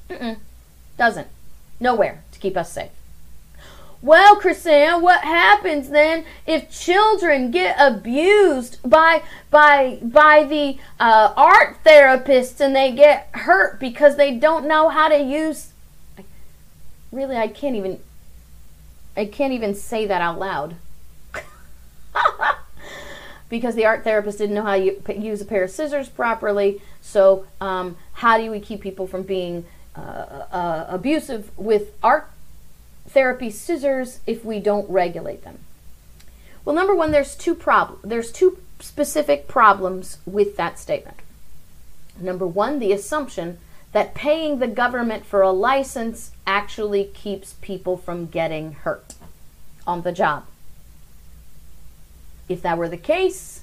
Mm-mm. 0.09 0.39
Doesn't. 0.97 1.29
Nowhere 1.81 2.23
to 2.33 2.39
keep 2.39 2.57
us 2.57 2.73
safe. 2.73 2.91
Well, 4.01 4.41
KrisAnne, 4.41 5.03
what 5.03 5.23
happens 5.23 5.89
then 5.89 6.25
if 6.47 6.71
children 6.71 7.51
get 7.51 7.75
abused 7.79 8.79
by 8.89 9.23
by 9.51 9.99
by 10.01 10.45
the 10.45 10.79
uh, 11.01 11.33
art 11.37 11.83
therapists 11.85 12.61
and 12.61 12.77
they 12.77 12.93
get 12.93 13.29
hurt 13.33 13.81
because 13.81 14.17
they 14.17 14.37
don't 14.37 14.69
know 14.69 14.89
how 14.89 15.09
to 15.09 15.19
use? 15.19 15.73
Really, 17.11 17.37
I 17.37 17.49
can't 17.49 17.75
even. 17.75 18.01
I 19.17 19.25
can't 19.25 19.53
even 19.53 19.75
say 19.75 20.07
that 20.07 20.23
out 20.23 20.39
loud. 20.39 20.77
because 23.49 23.75
the 23.75 23.85
art 23.85 24.05
therapist 24.05 24.39
didn't 24.39 24.55
know 24.55 24.63
how 24.63 24.77
to 24.77 25.19
use 25.19 25.41
a 25.41 25.45
pair 25.45 25.65
of 25.65 25.71
scissors 25.71 26.09
properly. 26.09 26.81
So, 27.01 27.47
um, 27.61 27.97
how 28.13 28.39
do 28.39 28.49
we 28.49 28.61
keep 28.61 28.81
people 28.81 29.09
from 29.09 29.23
being 29.23 29.67
uh, 29.97 30.01
uh, 30.53 30.87
abusive 30.89 31.51
with 31.59 31.93
art 32.01 32.31
therapy 33.09 33.51
scissors 33.51 34.21
if 34.27 34.44
we 34.44 34.61
don't 34.61 34.88
regulate 34.90 35.44
them? 35.44 35.59
Well, 36.64 36.75
number 36.75 36.94
one, 36.94 37.11
there's 37.11 37.35
two 37.35 37.55
prob- 37.55 37.99
there's 38.03 38.31
two 38.31 38.59
specific 38.81 39.49
problems 39.49 40.18
with 40.27 40.57
that 40.57 40.79
statement. 40.79 41.18
Number 42.21 42.47
one, 42.47 42.79
the 42.79 42.92
assumption 42.92 43.59
that 43.92 44.14
paying 44.14 44.59
the 44.59 44.68
government 44.68 45.25
for 45.25 45.40
a 45.42 45.51
license 45.51 46.33
actually 46.47 47.05
keeps 47.05 47.55
people 47.55 47.97
from 47.97 48.27
getting 48.27 48.73
hurt 48.73 49.14
on 49.87 50.03
the 50.03 50.12
job. 50.12 50.44
If 52.49 52.62
that 52.62 52.79
were 52.79 52.88
the 52.88 52.97
case, 52.97 53.62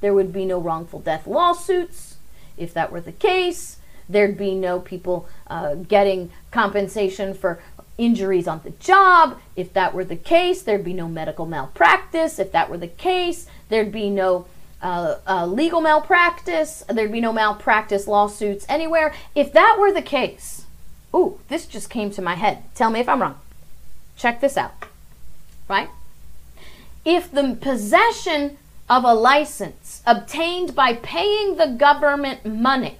there 0.00 0.14
would 0.14 0.32
be 0.32 0.44
no 0.44 0.58
wrongful 0.58 1.00
death 1.00 1.26
lawsuits. 1.26 2.16
If 2.56 2.74
that 2.74 2.92
were 2.92 3.00
the 3.00 3.12
case, 3.12 3.78
there'd 4.08 4.36
be 4.36 4.54
no 4.54 4.80
people 4.80 5.28
uh, 5.46 5.74
getting 5.74 6.30
compensation 6.50 7.34
for 7.34 7.60
injuries 7.98 8.48
on 8.48 8.60
the 8.64 8.70
job. 8.70 9.38
If 9.56 9.72
that 9.74 9.94
were 9.94 10.04
the 10.04 10.16
case, 10.16 10.62
there'd 10.62 10.84
be 10.84 10.94
no 10.94 11.08
medical 11.08 11.46
malpractice. 11.46 12.38
If 12.38 12.52
that 12.52 12.70
were 12.70 12.78
the 12.78 12.88
case, 12.88 13.46
there'd 13.68 13.92
be 13.92 14.10
no 14.10 14.46
uh, 14.80 15.16
uh, 15.26 15.46
legal 15.46 15.80
malpractice. 15.80 16.82
There'd 16.88 17.12
be 17.12 17.20
no 17.20 17.32
malpractice 17.32 18.06
lawsuits 18.06 18.66
anywhere. 18.68 19.14
If 19.34 19.52
that 19.52 19.76
were 19.78 19.92
the 19.92 20.02
case, 20.02 20.64
ooh, 21.14 21.38
this 21.48 21.66
just 21.66 21.90
came 21.90 22.10
to 22.12 22.22
my 22.22 22.34
head. 22.34 22.64
Tell 22.74 22.90
me 22.90 23.00
if 23.00 23.08
I'm 23.08 23.22
wrong. 23.22 23.38
Check 24.16 24.40
this 24.40 24.56
out. 24.56 24.72
Right? 25.68 25.88
If 27.04 27.30
the 27.30 27.56
possession 27.60 28.58
of 28.88 29.04
a 29.04 29.14
license 29.14 30.02
obtained 30.06 30.74
by 30.74 30.94
paying 30.94 31.56
the 31.56 31.66
government 31.66 32.44
money 32.44 32.98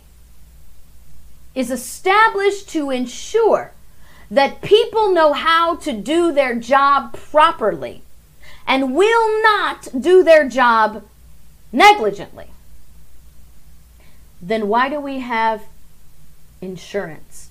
is 1.55 1.71
established 1.71 2.69
to 2.71 2.91
ensure 2.91 3.73
that 4.33 4.63
people 4.63 5.13
know 5.13 5.35
how 5.35 5.77
to 5.77 5.93
do 5.93 6.33
their 6.33 6.55
job 6.55 7.13
properly 7.13 8.01
and 8.67 8.97
will 8.97 9.43
not 9.43 9.89
do 10.01 10.25
their 10.25 10.49
job 10.49 11.05
negligently, 11.71 12.47
then 14.41 14.69
why 14.69 14.89
do 14.89 14.99
we 14.99 15.19
have 15.19 15.65
insurance, 16.63 17.51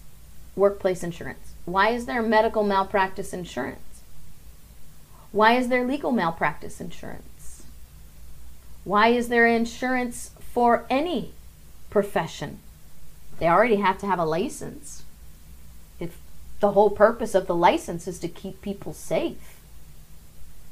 workplace 0.56 1.04
insurance? 1.04 1.54
Why 1.66 1.90
is 1.90 2.08
there 2.08 2.24
medical 2.24 2.64
malpractice 2.64 3.32
insurance? 3.32 4.02
Why 5.32 5.54
is 5.54 5.68
there 5.68 5.86
legal 5.86 6.12
malpractice 6.12 6.82
insurance? 6.82 7.62
Why 8.86 9.10
is 9.10 9.30
there 9.30 9.46
insurance 9.46 10.32
for 10.40 10.88
any 10.90 11.34
profession? 11.92 12.58
They 13.38 13.48
already 13.48 13.76
have 13.76 14.00
to 14.00 14.08
have 14.08 14.18
a 14.18 14.26
license 14.26 15.04
the 16.62 16.72
whole 16.72 16.90
purpose 16.90 17.36
of 17.36 17.48
the 17.48 17.56
license 17.56 18.08
is 18.08 18.18
to 18.20 18.28
keep 18.28 18.62
people 18.62 18.94
safe, 18.94 19.60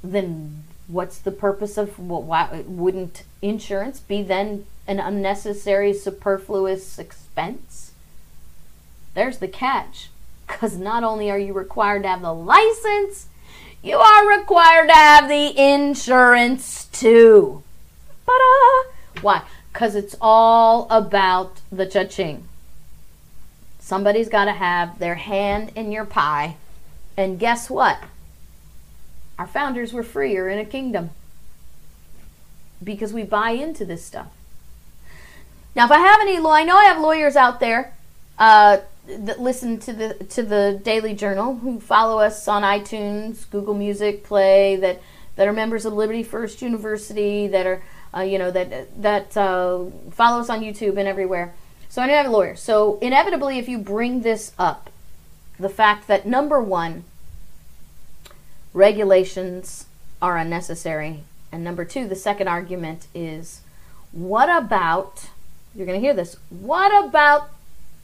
then 0.03 0.63
what's 0.87 1.17
the 1.17 1.31
purpose 1.31 1.77
of 1.77 1.99
well, 1.99 2.23
why 2.23 2.63
wouldn't 2.65 3.23
insurance 3.41 3.99
be 3.99 4.23
then 4.23 4.65
an 4.87 4.99
unnecessary 4.99 5.93
superfluous 5.93 6.97
expense? 6.97 7.91
There's 9.13 9.39
the 9.39 9.47
catch. 9.47 10.09
Because 10.47 10.77
not 10.77 11.03
only 11.03 11.29
are 11.29 11.37
you 11.37 11.53
required 11.53 12.03
to 12.03 12.09
have 12.09 12.23
the 12.23 12.33
license, 12.33 13.27
you 13.83 13.97
are 13.97 14.27
required 14.27 14.87
to 14.87 14.95
have 14.95 15.29
the 15.29 15.53
insurance 15.55 16.85
too. 16.85 17.61
Ta-da! 18.25 19.21
Why? 19.21 19.43
Because 19.71 19.93
it's 19.93 20.15
all 20.19 20.87
about 20.89 21.61
the 21.71 21.85
cha-ching. 21.85 22.48
Somebody's 23.89 24.29
got 24.29 24.45
to 24.45 24.51
have 24.51 24.99
their 24.99 25.15
hand 25.15 25.71
in 25.73 25.91
your 25.91 26.05
pie. 26.05 26.57
And 27.17 27.39
guess 27.39 27.71
what? 27.71 27.97
Our 29.39 29.47
founders 29.47 29.93
were 29.93 30.03
freer 30.03 30.47
in 30.47 30.59
a 30.59 30.63
kingdom 30.63 31.09
because 32.83 33.13
we 33.13 33.23
buy 33.23 33.49
into 33.49 33.85
this 33.85 34.05
stuff. 34.05 34.27
Now, 35.75 35.85
if 35.85 35.91
I 35.91 35.97
have 35.97 36.21
any 36.21 36.37
law, 36.37 36.51
I 36.51 36.65
know 36.65 36.77
I 36.77 36.83
have 36.83 37.01
lawyers 37.01 37.35
out 37.35 37.59
there 37.59 37.95
uh, 38.37 38.77
that 39.07 39.41
listen 39.41 39.79
to 39.79 39.91
the 39.91 40.13
to 40.35 40.43
the 40.43 40.79
Daily 40.83 41.15
Journal 41.15 41.55
who 41.55 41.79
follow 41.79 42.19
us 42.19 42.47
on 42.47 42.61
iTunes, 42.61 43.49
Google 43.49 43.73
Music 43.73 44.23
Play, 44.23 44.75
that 44.75 45.01
that 45.35 45.47
are 45.47 45.53
members 45.53 45.85
of 45.85 45.93
Liberty 45.93 46.21
First 46.21 46.61
University, 46.61 47.47
that 47.47 47.65
are, 47.65 47.81
uh, 48.15 48.21
you 48.21 48.37
know, 48.37 48.51
that 48.51 49.01
that 49.01 49.35
uh, 49.35 49.85
follow 50.11 50.41
us 50.41 50.49
on 50.51 50.61
YouTube 50.61 50.99
and 50.99 51.07
everywhere. 51.07 51.55
So 51.89 52.03
I 52.03 52.05
I 52.05 52.09
have 52.09 52.27
a 52.27 52.29
lawyer. 52.29 52.55
So 52.55 52.99
inevitably, 53.01 53.57
if 53.57 53.67
you 53.67 53.79
bring 53.79 54.21
this 54.21 54.53
up, 54.59 54.91
the 55.59 55.69
fact 55.69 56.07
that 56.07 56.25
number 56.25 56.61
one, 56.61 57.03
regulations 58.73 59.87
are 60.21 60.37
unnecessary, 60.37 61.23
and 61.51 61.63
number 61.63 61.83
two, 61.83 62.07
the 62.07 62.15
second 62.15 62.47
argument 62.47 63.07
is, 63.15 63.61
what 64.11 64.49
about? 64.49 65.29
You're 65.75 65.87
going 65.87 65.99
to 65.99 66.05
hear 66.05 66.13
this. 66.13 66.37
What 66.49 67.05
about 67.05 67.49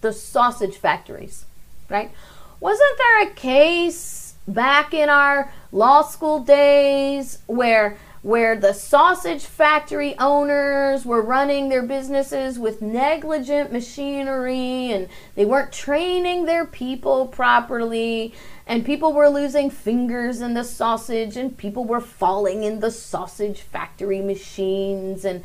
the 0.01 0.11
sausage 0.11 0.77
factories? 0.77 1.45
Right? 1.87 2.11
Wasn't 2.59 2.97
there 2.97 3.23
a 3.23 3.33
case 3.33 4.33
back 4.47 4.93
in 4.93 5.09
our 5.09 5.51
law 5.71 6.01
school 6.01 6.39
days 6.39 7.39
where 7.45 7.97
where 8.25 8.55
the 8.55 8.73
sausage 8.73 9.45
factory 9.45 10.17
owners 10.17 11.05
were 11.05 11.21
running 11.21 11.69
their 11.69 11.83
businesses 11.83 12.57
with 12.57 12.81
negligent 12.81 13.71
machinery 13.71 14.91
and 14.91 15.07
they 15.35 15.45
weren't 15.45 15.71
training 15.71 16.45
their 16.45 16.65
people 16.65 17.27
properly. 17.27 18.33
And 18.65 18.83
people 18.83 19.13
were 19.13 19.29
losing 19.29 19.69
fingers 19.69 20.41
in 20.41 20.55
the 20.55 20.63
sausage 20.63 21.37
and 21.37 21.55
people 21.55 21.85
were 21.85 22.01
falling 22.01 22.63
in 22.63 22.79
the 22.79 22.89
sausage 22.89 23.61
factory 23.61 24.21
machines 24.21 25.23
and 25.23 25.43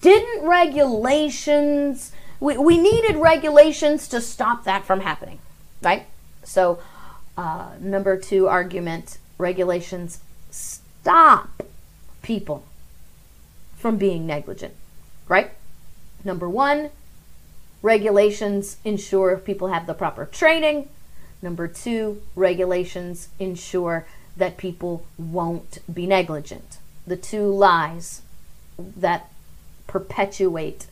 didn't 0.00 0.46
regulations 0.46 2.12
we, 2.40 2.56
we 2.56 2.78
needed 2.78 3.16
regulations 3.16 4.08
to 4.08 4.22
stop 4.22 4.64
that 4.64 4.86
from 4.86 5.00
happening 5.00 5.38
right? 5.82 6.06
So 6.44 6.78
uh, 7.36 7.72
number 7.78 8.16
two 8.16 8.48
argument 8.48 9.18
regulations 9.36 10.20
stop 10.50 11.62
people 12.22 12.64
from 13.76 13.96
being 13.96 14.26
negligent, 14.26 14.74
right? 15.28 15.50
Number 16.24 16.48
one, 16.48 16.90
regulations 17.82 18.76
ensure 18.84 19.36
people 19.36 19.68
have 19.68 19.86
the 19.86 19.94
proper 19.94 20.24
training. 20.26 20.88
Number 21.42 21.66
two, 21.66 22.22
regulations 22.36 23.28
ensure 23.38 24.06
that 24.36 24.56
people 24.56 25.04
won't 25.18 25.78
be 25.92 26.06
negligent. 26.06 26.78
The 27.06 27.16
two 27.16 27.48
lies 27.48 28.22
that 28.78 29.30
perpetuate 29.86 30.86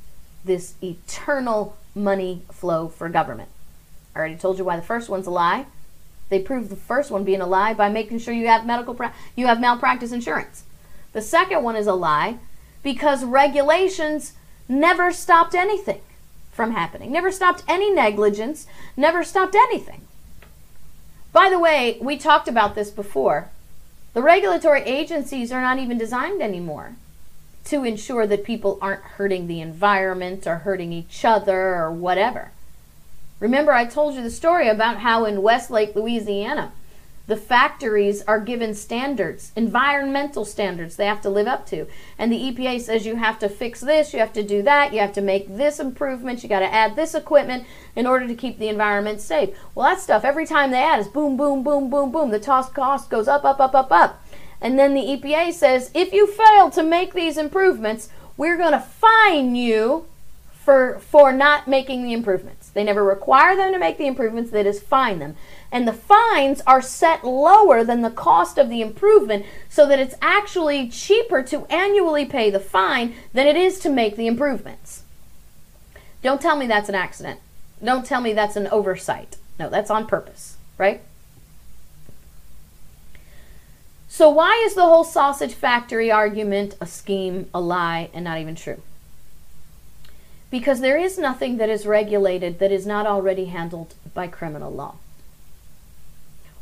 this 0.45 0.75
eternal 0.83 1.77
money 1.95 2.43
flow 2.51 2.89
for 2.89 3.09
government. 3.09 3.49
I 4.15 4.19
already 4.19 4.37
told 4.37 4.59
you 4.59 4.65
why 4.65 4.77
the 4.77 4.83
first 4.83 5.09
one's 5.09 5.27
a 5.27 5.31
lie. 5.31 5.67
They 6.29 6.41
prove 6.41 6.69
the 6.69 6.77
first 6.77 7.11
one 7.11 7.25
being 7.25 7.41
a 7.41 7.47
lie 7.47 7.75
by 7.75 7.89
making 7.89 8.19
sure 8.19 8.35
you 8.35 8.47
have 8.49 8.67
medical 8.67 8.97
you 9.37 9.47
have 9.47 9.61
malpractice 9.61 10.13
insurance. 10.13 10.65
The 11.13 11.23
second 11.23 11.63
one 11.63 11.77
is 11.77 11.87
a 11.87 11.95
lie 11.95 12.39
because 12.83 13.25
regulations 13.25 14.35
never 14.69 15.13
stopped 15.13 15.55
anything 15.55 16.01
from 16.53 16.73
happening, 16.73 17.11
never 17.13 17.31
stopped 17.31 17.65
any 17.67 17.91
negligence, 17.91 18.67
never 18.97 19.25
stopped 19.25 19.55
anything. 19.55 20.03
By 21.33 21.49
the 21.49 21.59
way, 21.59 21.99
we 22.01 22.17
talked 22.17 22.49
about 22.49 22.75
this 22.75 22.91
before. 22.91 23.51
The 24.15 24.23
regulatory 24.23 24.83
agencies 24.83 25.53
are 25.53 25.63
not 25.63 25.79
even 25.79 25.99
designed 25.99 26.43
anymore 26.43 26.97
to 27.67 27.85
ensure 27.85 28.27
that 28.27 28.45
people 28.45 28.79
aren't 28.81 29.03
hurting 29.03 29.47
the 29.47 29.61
environment 29.61 30.47
or 30.47 30.57
hurting 30.57 30.93
each 30.93 31.25
other 31.25 31.77
or 31.77 31.91
whatever. 31.93 32.51
Remember, 33.39 33.73
I 33.73 33.85
told 33.85 34.15
you 34.15 34.23
the 34.23 34.31
story 34.31 34.69
about 34.69 34.99
how 34.99 35.25
in 35.25 35.43
Westlake, 35.43 35.95
Louisiana, 35.95 36.73
the 37.31 37.37
factories 37.37 38.23
are 38.23 38.41
given 38.41 38.75
standards, 38.75 39.53
environmental 39.55 40.45
standards 40.45 40.97
they 40.97 41.07
have 41.07 41.21
to 41.23 41.31
live 41.31 41.47
up 41.47 41.65
to. 41.65 41.87
And 42.19 42.33
the 42.33 42.51
EPA 42.51 42.81
says 42.81 43.07
you 43.07 43.15
have 43.15 43.39
to 43.39 43.49
fix 43.49 43.81
this, 43.81 44.13
you 44.13 44.19
have 44.19 44.33
to 44.33 44.43
do 44.43 44.63
that, 44.63 44.93
you 44.93 44.99
have 44.99 45.13
to 45.13 45.21
make 45.21 45.47
this 45.57 45.79
improvement, 45.79 46.43
you 46.43 46.49
got 46.49 46.59
to 46.59 46.75
add 46.75 46.97
this 46.97 47.15
equipment 47.15 47.67
in 47.95 48.05
order 48.05 48.27
to 48.27 48.35
keep 48.35 48.59
the 48.59 48.69
environment 48.69 49.21
safe. 49.21 49.57
Well, 49.77 49.89
that 49.89 50.01
stuff, 50.01 50.25
every 50.25 50.45
time 50.45 50.73
they 50.73 50.83
add, 50.83 50.99
is 50.99 51.07
boom, 51.07 51.37
boom, 51.37 51.63
boom, 51.63 51.89
boom, 51.89 52.11
boom. 52.11 52.31
The 52.31 52.41
cost 52.41 52.75
cost 52.75 53.09
goes 53.09 53.29
up, 53.29 53.45
up, 53.45 53.61
up, 53.61 53.77
up, 53.77 53.93
up. 53.93 54.25
And 54.61 54.77
then 54.77 54.93
the 54.93 55.01
EPA 55.01 55.53
says 55.53 55.93
if 55.95 56.13
you 56.13 56.27
fail 56.27 56.69
to 56.71 56.83
make 56.83 57.15
these 57.15 57.39
improvements, 57.39 58.11
we're 58.37 58.59
going 58.59 58.73
to 58.73 58.81
fine 58.81 59.55
you 59.55 60.07
for 60.65 60.99
for 60.99 61.33
not 61.33 61.69
making 61.69 62.03
the 62.03 62.13
improvements. 62.13 62.71
They 62.71 62.83
never 62.83 63.05
require 63.05 63.55
them 63.55 63.73
to 63.73 63.79
make 63.79 63.99
the 63.99 64.09
improvements, 64.09 64.51
they 64.51 64.65
just 64.65 64.83
fine 64.83 65.21
them 65.21 65.37
and 65.73 65.87
the 65.87 65.93
fines 65.93 66.61
are 66.67 66.83
set 66.83 67.25
lower 67.25 67.85
than 67.85 68.03
the 68.03 68.11
cost 68.11 68.59
of 68.59 68.69
the 68.69 68.81
improvement 68.81 69.47
so 69.69 69.87
that 69.87 69.99
it's 69.99 70.17
actually 70.21 70.89
cheaper 70.89 71.43
to 71.45 71.67
annually 71.67 72.25
pay 72.25 72.51
the 72.51 72.61
fine 72.61 73.15
than 73.33 73.47
it 73.47 73.57
is 73.57 73.79
to 73.81 73.89
make 73.89 74.17
the 74.17 74.27
improvements. 74.27 75.03
Don't 76.23 76.41
tell 76.41 76.57
me 76.57 76.67
that's 76.67 76.89
an 76.89 76.95
accident. 76.95 77.41
Don't 77.83 78.05
tell 78.05 78.21
me 78.21 78.33
that's 78.33 78.57
an 78.57 78.67
oversight. 78.69 79.37
No, 79.59 79.71
that's 79.71 79.91
on 79.91 80.07
purpose, 80.07 80.57
right? 80.77 81.01
So, 84.09 84.29
why 84.29 84.63
is 84.67 84.75
the 84.75 84.85
whole 84.85 85.05
sausage 85.05 85.55
factory 85.55 86.11
argument 86.11 86.77
a 86.81 86.87
scheme, 86.87 87.49
a 87.55 87.61
lie, 87.61 88.11
and 88.13 88.25
not 88.25 88.39
even 88.39 88.55
true? 88.55 88.83
Because 90.51 90.81
there 90.81 90.99
is 90.99 91.17
nothing 91.17 91.59
that 91.59 91.69
is 91.69 91.87
regulated 91.87 92.59
that 92.59 92.73
is 92.73 92.87
not 92.87 93.07
already 93.07 93.47
handled 93.47 93.95
by 94.13 94.27
criminal 94.27 94.73
law. 94.73 94.97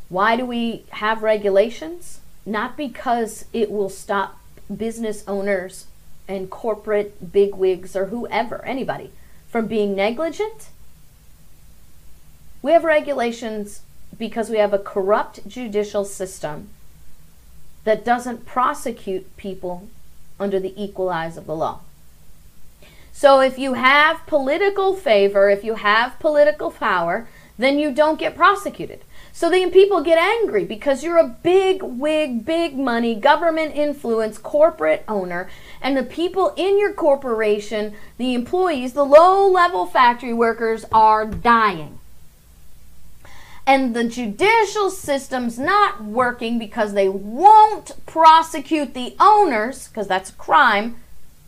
Why 0.09 0.35
do 0.35 0.45
we 0.45 0.85
have 0.89 1.23
regulations? 1.23 2.19
Not 2.45 2.75
because 2.75 3.45
it 3.53 3.71
will 3.71 3.89
stop 3.89 4.39
business 4.75 5.23
owners 5.27 5.85
and 6.27 6.49
corporate 6.49 7.31
bigwigs 7.31 7.95
or 7.95 8.07
whoever, 8.07 8.63
anybody, 8.65 9.11
from 9.47 9.67
being 9.67 9.95
negligent. 9.95 10.69
We 12.61 12.71
have 12.71 12.83
regulations 12.83 13.81
because 14.17 14.49
we 14.49 14.57
have 14.57 14.73
a 14.73 14.79
corrupt 14.79 15.47
judicial 15.47 16.05
system 16.05 16.69
that 17.83 18.03
doesn't 18.03 18.45
prosecute 18.45 19.35
people 19.37 19.87
under 20.39 20.59
the 20.59 20.73
equal 20.81 21.09
eyes 21.09 21.37
of 21.37 21.45
the 21.45 21.55
law. 21.55 21.79
So 23.11 23.41
if 23.41 23.57
you 23.57 23.73
have 23.73 24.25
political 24.27 24.95
favor, 24.95 25.49
if 25.49 25.63
you 25.63 25.75
have 25.75 26.19
political 26.19 26.71
power, 26.71 27.27
then 27.57 27.79
you 27.79 27.91
don't 27.91 28.19
get 28.19 28.35
prosecuted. 28.35 29.01
So 29.39 29.49
then 29.49 29.71
people 29.71 30.03
get 30.03 30.17
angry 30.17 30.65
because 30.65 31.01
you're 31.01 31.15
a 31.15 31.37
big 31.43 31.81
wig, 31.81 32.43
big 32.43 32.77
money, 32.77 33.15
government 33.15 33.73
influence, 33.73 34.37
corporate 34.37 35.05
owner, 35.07 35.49
and 35.81 35.95
the 35.95 36.03
people 36.03 36.53
in 36.57 36.77
your 36.77 36.91
corporation, 36.91 37.93
the 38.17 38.33
employees, 38.33 38.91
the 38.91 39.05
low 39.05 39.47
level 39.47 39.85
factory 39.85 40.33
workers 40.33 40.83
are 40.91 41.25
dying. 41.25 41.99
And 43.65 43.95
the 43.95 44.03
judicial 44.03 44.89
system's 44.89 45.57
not 45.57 46.03
working 46.03 46.59
because 46.59 46.91
they 46.91 47.07
won't 47.07 47.93
prosecute 48.05 48.93
the 48.93 49.15
owners, 49.21 49.87
because 49.87 50.09
that's 50.09 50.31
a 50.31 50.33
crime, 50.33 50.97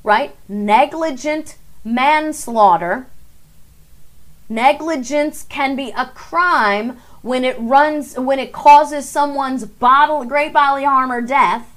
right? 0.02 0.34
Negligent 0.48 1.58
manslaughter. 1.84 3.08
Negligence 4.48 5.44
can 5.44 5.76
be 5.76 5.92
a 5.92 6.06
crime 6.06 6.98
when 7.22 7.44
it 7.44 7.58
runs 7.60 8.18
when 8.18 8.40
it 8.40 8.52
causes 8.52 9.08
someone's 9.08 9.66
bodily 9.66 10.28
great 10.28 10.54
bodily 10.54 10.84
harm 10.84 11.12
or 11.12 11.22
death 11.22 11.68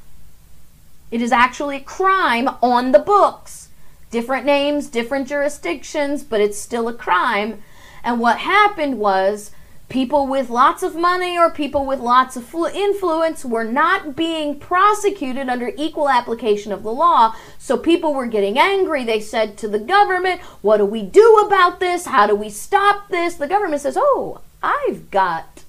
it 1.10 1.20
is 1.20 1.32
actually 1.32 1.76
a 1.76 1.80
crime 1.80 2.48
on 2.62 2.92
the 2.92 2.98
books 2.98 3.68
different 4.10 4.46
names 4.46 4.88
different 4.88 5.28
jurisdictions 5.28 6.22
but 6.22 6.40
it's 6.40 6.58
still 6.58 6.88
a 6.88 6.94
crime 6.94 7.62
and 8.02 8.20
what 8.20 8.38
happened 8.38 8.98
was 8.98 9.50
people 9.88 10.26
with 10.26 10.50
lots 10.50 10.82
of 10.82 10.96
money 10.96 11.38
or 11.38 11.50
people 11.50 11.86
with 11.86 12.00
lots 12.00 12.36
of 12.36 12.54
influence 12.74 13.44
were 13.44 13.64
not 13.64 14.16
being 14.16 14.58
prosecuted 14.58 15.48
under 15.48 15.72
equal 15.76 16.08
application 16.08 16.72
of 16.72 16.82
the 16.82 16.92
law. 16.92 17.34
So 17.58 17.76
people 17.76 18.14
were 18.14 18.26
getting 18.26 18.58
angry. 18.58 19.04
They 19.04 19.20
said 19.20 19.56
to 19.58 19.68
the 19.68 19.78
government, 19.78 20.40
What 20.62 20.78
do 20.78 20.84
we 20.84 21.02
do 21.02 21.44
about 21.46 21.80
this? 21.80 22.06
How 22.06 22.26
do 22.26 22.34
we 22.34 22.50
stop 22.50 23.08
this? 23.08 23.34
The 23.34 23.46
government 23.46 23.82
says, 23.82 23.96
Oh, 23.96 24.40
I've 24.64 25.10
got 25.10 25.62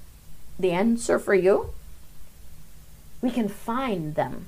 the 0.57 0.71
answer 0.71 1.19
for 1.19 1.35
you. 1.35 1.71
We 3.21 3.29
can 3.29 3.49
find 3.49 4.15
them. 4.15 4.47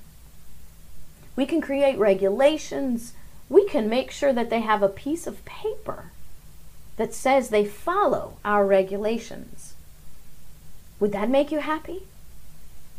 We 1.35 1.45
can 1.45 1.59
create 1.59 1.99
regulations. 1.99 3.11
We 3.49 3.67
can 3.67 3.89
make 3.89 4.09
sure 4.09 4.31
that 4.31 4.49
they 4.49 4.61
have 4.61 4.81
a 4.81 4.87
piece 4.87 5.27
of 5.27 5.43
paper 5.43 6.11
that 6.95 7.13
says 7.13 7.49
they 7.49 7.65
follow 7.65 8.37
our 8.45 8.65
regulations. 8.65 9.73
Would 11.01 11.11
that 11.11 11.29
make 11.29 11.51
you 11.51 11.59
happy? 11.59 12.03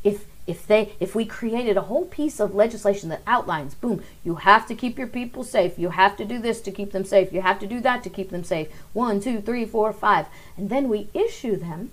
If 0.05 0.26
if 0.49 0.66
they 0.66 0.92
if 0.99 1.14
we 1.14 1.24
created 1.24 1.76
a 1.76 1.82
whole 1.82 2.07
piece 2.07 2.40
of 2.40 2.55
legislation 2.55 3.09
that 3.11 3.22
outlines 3.26 3.74
boom 3.74 4.03
you 4.24 4.36
have 4.36 4.66
to 4.66 4.74
keep 4.74 4.99
your 4.99 5.07
people 5.07 5.44
safe 5.44 5.78
you 5.78 5.90
have 5.90 6.16
to 6.16 6.24
do 6.24 6.38
this 6.40 6.61
to 6.61 6.72
keep 6.72 6.90
them 6.92 7.05
safe 7.05 7.32
you 7.32 7.42
have 7.42 7.61
to 7.61 7.66
do 7.66 7.80
that 7.80 8.03
to 8.03 8.11
keep 8.11 8.30
them 8.30 8.42
safe 8.42 8.68
one 8.92 9.20
two 9.20 9.40
three 9.40 9.64
four 9.64 9.92
five 9.92 10.26
and 10.57 10.70
then 10.70 10.88
we 10.88 11.09
issue 11.14 11.55
them 11.55 11.90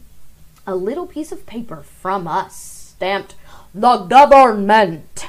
a 0.65 0.75
little 0.75 1.05
piece 1.05 1.31
of 1.31 1.45
paper 1.45 1.83
from 1.83 2.27
us 2.27 2.55
stamped 2.95 3.35
the 3.75 3.97
government 3.97 5.27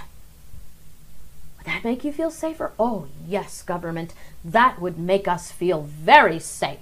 Would 1.58 1.66
That 1.66 1.84
make 1.84 2.04
you 2.04 2.12
feel 2.12 2.30
safer? 2.30 2.70
Oh, 2.78 3.08
yes, 3.26 3.62
government. 3.62 4.14
That 4.44 4.80
would 4.80 4.98
make 5.00 5.26
us 5.26 5.50
feel 5.50 5.82
very 5.82 6.38
safe. 6.38 6.78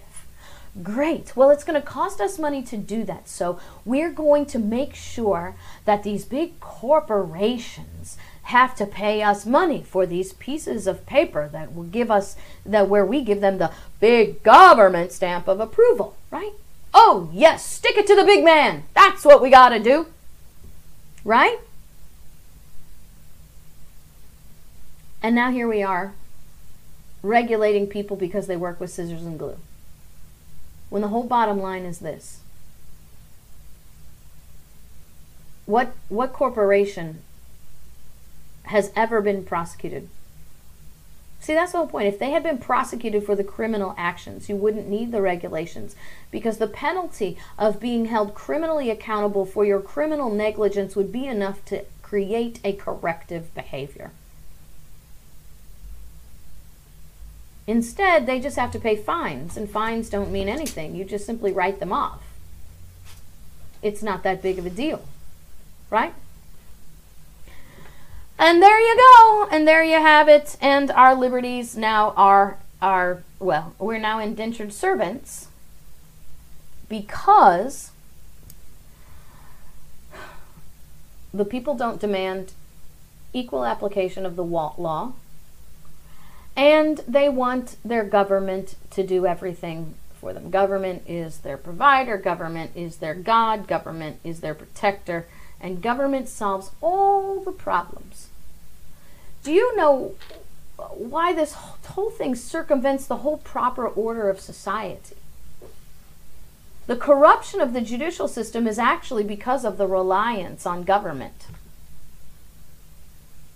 Great. 0.82 1.36
Well, 1.36 1.50
it's 1.50 1.62
going 1.62 1.80
to 1.80 1.86
cost 1.86 2.20
us 2.20 2.38
money 2.38 2.60
to 2.64 2.76
do 2.76 3.04
that. 3.04 3.28
So 3.28 3.60
we're 3.84 4.10
going 4.10 4.44
to 4.46 4.58
make 4.58 4.94
sure 4.94 5.54
that 5.84 6.02
these 6.02 6.24
big 6.24 6.58
corporations 6.58 8.16
have 8.44 8.74
to 8.76 8.86
pay 8.86 9.22
us 9.22 9.46
money 9.46 9.82
for 9.82 10.04
these 10.04 10.32
pieces 10.32 10.86
of 10.86 11.06
paper 11.06 11.48
that 11.52 11.74
will 11.74 11.84
give 11.84 12.10
us 12.10 12.36
that 12.66 12.88
where 12.88 13.06
we 13.06 13.22
give 13.22 13.40
them 13.40 13.58
the 13.58 13.70
big 14.00 14.42
government 14.42 15.12
stamp 15.12 15.46
of 15.46 15.60
approval, 15.60 16.16
right? 16.30 16.52
Oh, 16.92 17.30
yes, 17.32 17.64
stick 17.64 17.96
it 17.96 18.06
to 18.08 18.16
the 18.16 18.24
big 18.24 18.44
man. 18.44 18.84
That's 18.94 19.24
what 19.24 19.40
we 19.40 19.50
got 19.50 19.68
to 19.68 19.78
do. 19.78 20.08
Right? 21.24 21.58
And 25.22 25.34
now 25.34 25.52
here 25.52 25.68
we 25.68 25.82
are 25.82 26.14
regulating 27.22 27.86
people 27.86 28.16
because 28.16 28.48
they 28.48 28.56
work 28.56 28.80
with 28.80 28.90
scissors 28.90 29.22
and 29.22 29.38
glue 29.38 29.56
when 30.94 31.02
the 31.02 31.08
whole 31.08 31.24
bottom 31.24 31.60
line 31.60 31.84
is 31.84 31.98
this. 31.98 32.38
What 35.66 35.92
what 36.08 36.32
corporation 36.32 37.22
has 38.66 38.92
ever 38.94 39.20
been 39.20 39.42
prosecuted? 39.42 40.08
See 41.40 41.52
that's 41.52 41.72
the 41.72 41.78
whole 41.78 41.88
point. 41.88 42.06
If 42.06 42.20
they 42.20 42.30
had 42.30 42.44
been 42.44 42.58
prosecuted 42.58 43.26
for 43.26 43.34
the 43.34 43.42
criminal 43.42 43.96
actions 43.98 44.48
you 44.48 44.54
wouldn't 44.54 44.88
need 44.88 45.10
the 45.10 45.20
regulations 45.20 45.96
because 46.30 46.58
the 46.58 46.68
penalty 46.68 47.36
of 47.58 47.80
being 47.80 48.04
held 48.04 48.36
criminally 48.36 48.88
accountable 48.88 49.44
for 49.44 49.64
your 49.64 49.80
criminal 49.80 50.30
negligence 50.30 50.94
would 50.94 51.10
be 51.10 51.26
enough 51.26 51.64
to 51.64 51.84
create 52.02 52.60
a 52.62 52.72
corrective 52.72 53.52
behavior 53.52 54.12
Instead, 57.66 58.26
they 58.26 58.38
just 58.38 58.56
have 58.56 58.70
to 58.72 58.78
pay 58.78 58.94
fines, 58.94 59.56
and 59.56 59.70
fines 59.70 60.10
don't 60.10 60.30
mean 60.30 60.48
anything. 60.48 60.94
You 60.94 61.04
just 61.04 61.24
simply 61.24 61.50
write 61.50 61.80
them 61.80 61.92
off. 61.92 62.22
It's 63.82 64.02
not 64.02 64.22
that 64.22 64.42
big 64.42 64.58
of 64.58 64.66
a 64.66 64.70
deal, 64.70 65.02
right? 65.90 66.14
And 68.38 68.62
there 68.62 68.78
you 68.78 68.96
go, 68.96 69.48
and 69.50 69.66
there 69.66 69.84
you 69.84 69.96
have 69.96 70.28
it. 70.28 70.56
And 70.60 70.90
our 70.90 71.14
liberties 71.14 71.76
now 71.76 72.12
are 72.16 72.58
are 72.82 73.22
well, 73.38 73.74
we're 73.78 73.98
now 73.98 74.18
indentured 74.18 74.72
servants 74.72 75.48
because 76.88 77.90
the 81.32 81.44
people 81.44 81.74
don't 81.74 82.00
demand 82.00 82.52
equal 83.32 83.64
application 83.64 84.26
of 84.26 84.36
the 84.36 84.44
law 84.44 85.14
and 86.56 86.98
they 87.08 87.28
want 87.28 87.76
their 87.84 88.04
government 88.04 88.76
to 88.90 89.06
do 89.06 89.26
everything 89.26 89.94
for 90.20 90.32
them. 90.32 90.50
Government 90.50 91.02
is 91.06 91.38
their 91.38 91.56
provider, 91.56 92.16
government 92.16 92.70
is 92.74 92.96
their 92.96 93.14
God, 93.14 93.66
government 93.66 94.18
is 94.24 94.40
their 94.40 94.54
protector, 94.54 95.26
and 95.60 95.82
government 95.82 96.28
solves 96.28 96.70
all 96.80 97.40
the 97.40 97.52
problems. 97.52 98.28
Do 99.42 99.52
you 99.52 99.76
know 99.76 100.14
why 100.76 101.32
this 101.32 101.52
whole 101.52 102.10
thing 102.10 102.34
circumvents 102.34 103.06
the 103.06 103.18
whole 103.18 103.38
proper 103.38 103.86
order 103.86 104.30
of 104.30 104.40
society? 104.40 105.16
The 106.86 106.96
corruption 106.96 107.60
of 107.60 107.72
the 107.72 107.80
judicial 107.80 108.28
system 108.28 108.66
is 108.66 108.78
actually 108.78 109.24
because 109.24 109.64
of 109.64 109.78
the 109.78 109.86
reliance 109.86 110.66
on 110.66 110.84
government. 110.84 111.46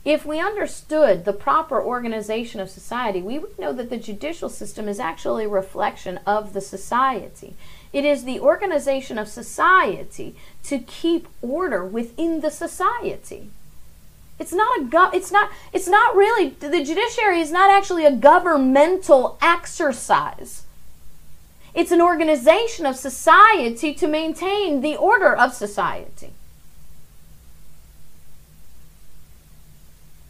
If 0.05 0.25
we 0.25 0.41
understood 0.41 1.25
the 1.25 1.33
proper 1.33 1.83
organization 1.83 2.61
of 2.61 2.71
society, 2.71 3.21
we 3.21 3.39
would 3.39 3.59
know 3.59 3.73
that 3.73 3.91
the 3.91 3.97
judicial 3.97 4.49
system 4.49 4.89
is 4.89 5.01
actually 5.01 5.45
a 5.45 5.49
reflection 5.49 6.21
of 6.27 6.53
the 6.53 6.61
society. 6.61 7.55
It 7.93 8.05
is 8.05 8.25
the 8.25 8.41
organization 8.41 9.19
of 9.19 9.29
society 9.29 10.37
to 10.65 10.79
keep 10.79 11.29
order 11.43 11.85
within 11.85 12.41
the 12.41 12.51
society. 12.51 13.51
It's 14.39 14.53
not 14.53 14.79
a 14.79 14.85
go- 14.85 15.11
it's 15.13 15.33
not 15.33 15.51
it's 15.73 15.89
not 15.89 16.15
really 16.15 16.51
the 16.51 16.85
judiciary 16.85 17.41
is 17.41 17.51
not 17.51 17.71
actually 17.71 18.05
a 18.05 18.13
governmental 18.13 19.37
exercise. 19.43 20.63
It's 21.75 21.91
an 21.91 22.01
organization 22.01 22.87
of 22.87 22.97
society 22.97 23.95
to 23.95 24.07
maintain 24.07 24.81
the 24.81 24.97
order 24.97 25.35
of 25.35 25.55
society. 25.55 26.33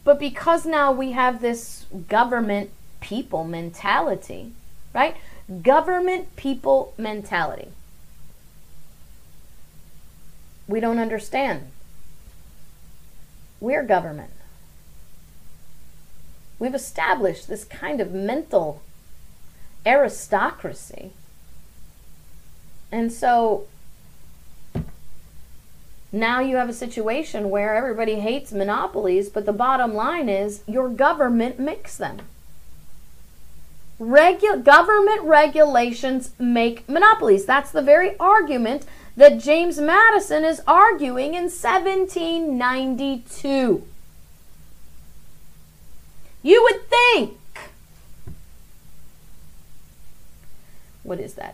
But 0.03 0.19
because 0.19 0.65
now 0.65 0.91
we 0.91 1.11
have 1.11 1.41
this 1.41 1.85
government 2.07 2.71
people 3.01 3.43
mentality, 3.43 4.53
right? 4.93 5.15
Government 5.61 6.35
people 6.35 6.93
mentality. 6.97 7.69
We 10.67 10.79
don't 10.79 10.99
understand. 10.99 11.71
We're 13.59 13.83
government. 13.83 14.31
We've 16.59 16.75
established 16.75 17.47
this 17.47 17.63
kind 17.63 17.99
of 17.99 18.11
mental 18.11 18.81
aristocracy. 19.85 21.11
And 22.91 23.11
so 23.11 23.67
now 26.11 26.39
you 26.39 26.55
have 26.55 26.69
a 26.69 26.73
situation 26.73 27.51
where 27.51 27.75
everybody 27.75 28.19
hates 28.19 28.51
monopolies, 28.51 29.29
but 29.29 29.45
the 29.45 29.53
bottom 29.53 29.93
line 29.93 30.27
is 30.27 30.63
your 30.67 30.89
government 30.89 31.59
makes 31.59 31.97
them. 31.97 32.21
Regu- 33.99 34.63
government 34.63 35.21
regulations 35.23 36.31
make 36.39 36.89
monopolies. 36.89 37.45
That's 37.45 37.69
the 37.71 37.81
very 37.81 38.17
argument 38.17 38.85
that 39.17 39.39
James 39.39 39.77
Madison 39.79 40.45
is 40.45 40.61
arguing 40.65 41.33
in 41.35 41.43
1792. 41.43 43.83
You 46.41 46.63
would 46.63 46.89
think. 46.89 47.37
What 51.03 51.19
is 51.19 51.33
that? 51.35 51.53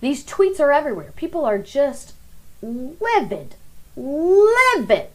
These 0.00 0.24
tweets 0.24 0.60
are 0.60 0.72
everywhere. 0.72 1.12
People 1.16 1.44
are 1.44 1.58
just 1.58 2.14
livid, 2.62 3.54
livid 3.96 5.08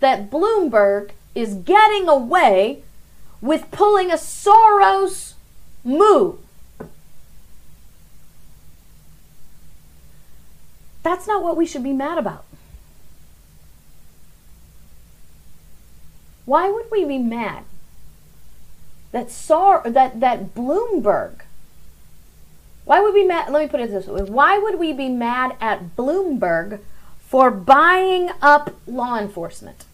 that 0.00 0.30
Bloomberg 0.30 1.10
is 1.34 1.54
getting 1.54 2.08
away 2.08 2.82
with 3.40 3.70
pulling 3.70 4.10
a 4.10 4.14
Soros 4.14 5.34
move. 5.84 6.38
That's 11.02 11.26
not 11.26 11.42
what 11.42 11.56
we 11.56 11.66
should 11.66 11.82
be 11.82 11.92
mad 11.92 12.18
about. 12.18 12.44
Why 16.44 16.70
would 16.70 16.86
we 16.90 17.04
be 17.04 17.18
mad 17.18 17.64
that 19.12 19.30
Sor- 19.30 19.82
that 19.86 20.20
that 20.20 20.54
Bloomberg 20.54 21.41
why 22.92 23.00
would 23.00 23.14
we 23.14 23.24
mad? 23.24 23.50
Let 23.50 23.62
me 23.62 23.68
put 23.68 23.80
it 23.80 23.90
this 23.90 24.06
way: 24.06 24.20
Why 24.20 24.58
would 24.58 24.78
we 24.78 24.92
be 24.92 25.08
mad 25.08 25.56
at 25.62 25.96
Bloomberg 25.96 26.80
for 27.20 27.50
buying 27.50 28.28
up 28.42 28.74
law 28.86 29.18
enforcement? 29.18 29.86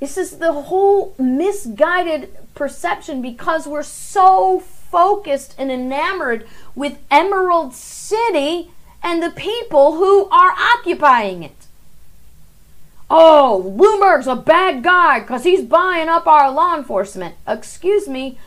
This 0.00 0.16
is 0.16 0.38
the 0.38 0.54
whole 0.54 1.14
misguided 1.18 2.34
perception 2.54 3.20
because 3.20 3.66
we're 3.66 3.82
so 3.82 4.58
focused 4.58 5.54
and 5.58 5.70
enamored 5.70 6.48
with 6.74 6.96
Emerald 7.10 7.74
City 7.74 8.70
and 9.02 9.22
the 9.22 9.30
people 9.30 9.96
who 9.96 10.30
are 10.30 10.52
occupying 10.52 11.42
it. 11.42 11.66
Oh, 13.10 13.74
Bloomberg's 13.76 14.26
a 14.26 14.34
bad 14.34 14.82
guy 14.82 15.20
because 15.20 15.44
he's 15.44 15.62
buying 15.62 16.08
up 16.08 16.26
our 16.26 16.50
law 16.50 16.74
enforcement. 16.74 17.34
Excuse 17.46 18.08
me, 18.08 18.38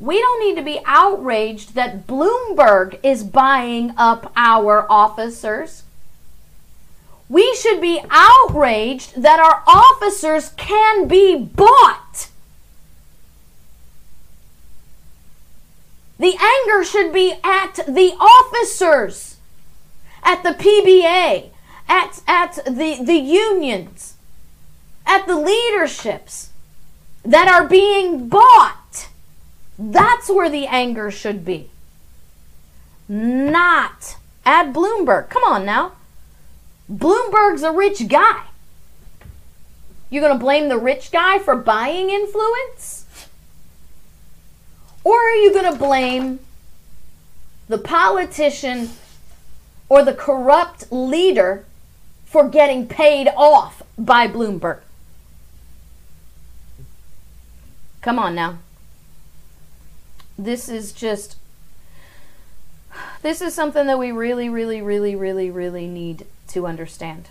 we 0.00 0.18
don't 0.18 0.40
need 0.40 0.56
to 0.56 0.62
be 0.62 0.80
outraged 0.86 1.74
that 1.74 2.06
Bloomberg 2.06 2.98
is 3.02 3.22
buying 3.22 3.92
up 3.98 4.32
our 4.34 4.90
officers. 4.90 5.82
We 7.28 7.54
should 7.54 7.82
be 7.82 8.00
outraged 8.10 9.22
that 9.22 9.38
our 9.38 9.62
officers 9.66 10.52
can 10.56 11.06
be 11.06 11.36
bought. 11.36 12.30
The 16.18 16.34
anger 16.38 16.84
should 16.84 17.12
be 17.12 17.34
at 17.44 17.74
the 17.86 18.14
officers, 18.18 19.36
at 20.22 20.42
the 20.42 20.50
PBA, 20.50 21.50
at, 21.88 22.22
at 22.26 22.54
the, 22.64 23.02
the 23.04 23.18
unions, 23.18 24.14
at 25.06 25.26
the 25.26 25.36
leaderships 25.36 26.50
that 27.22 27.48
are 27.48 27.68
being 27.68 28.28
bought. 28.28 28.79
That's 29.82 30.28
where 30.28 30.50
the 30.50 30.66
anger 30.66 31.10
should 31.10 31.42
be. 31.42 31.70
Not 33.08 34.18
at 34.44 34.74
Bloomberg. 34.74 35.30
Come 35.30 35.42
on 35.44 35.64
now. 35.64 35.92
Bloomberg's 36.92 37.62
a 37.62 37.72
rich 37.72 38.06
guy. 38.06 38.42
You're 40.10 40.20
going 40.20 40.38
to 40.38 40.44
blame 40.44 40.68
the 40.68 40.76
rich 40.76 41.10
guy 41.10 41.38
for 41.38 41.56
buying 41.56 42.10
influence? 42.10 43.06
Or 45.02 45.14
are 45.14 45.34
you 45.34 45.50
going 45.50 45.72
to 45.72 45.78
blame 45.78 46.40
the 47.66 47.78
politician 47.78 48.90
or 49.88 50.04
the 50.04 50.12
corrupt 50.12 50.92
leader 50.92 51.64
for 52.26 52.50
getting 52.50 52.86
paid 52.86 53.28
off 53.34 53.82
by 53.96 54.28
Bloomberg? 54.28 54.80
Come 58.02 58.18
on 58.18 58.34
now. 58.34 58.58
This 60.44 60.70
is 60.70 60.92
just. 60.92 61.36
This 63.20 63.42
is 63.42 63.54
something 63.54 63.86
that 63.86 63.98
we 63.98 64.10
really, 64.10 64.48
really, 64.48 64.80
really, 64.80 65.14
really, 65.14 65.50
really 65.50 65.86
need 65.86 66.26
to 66.48 66.66
understand. 66.66 67.28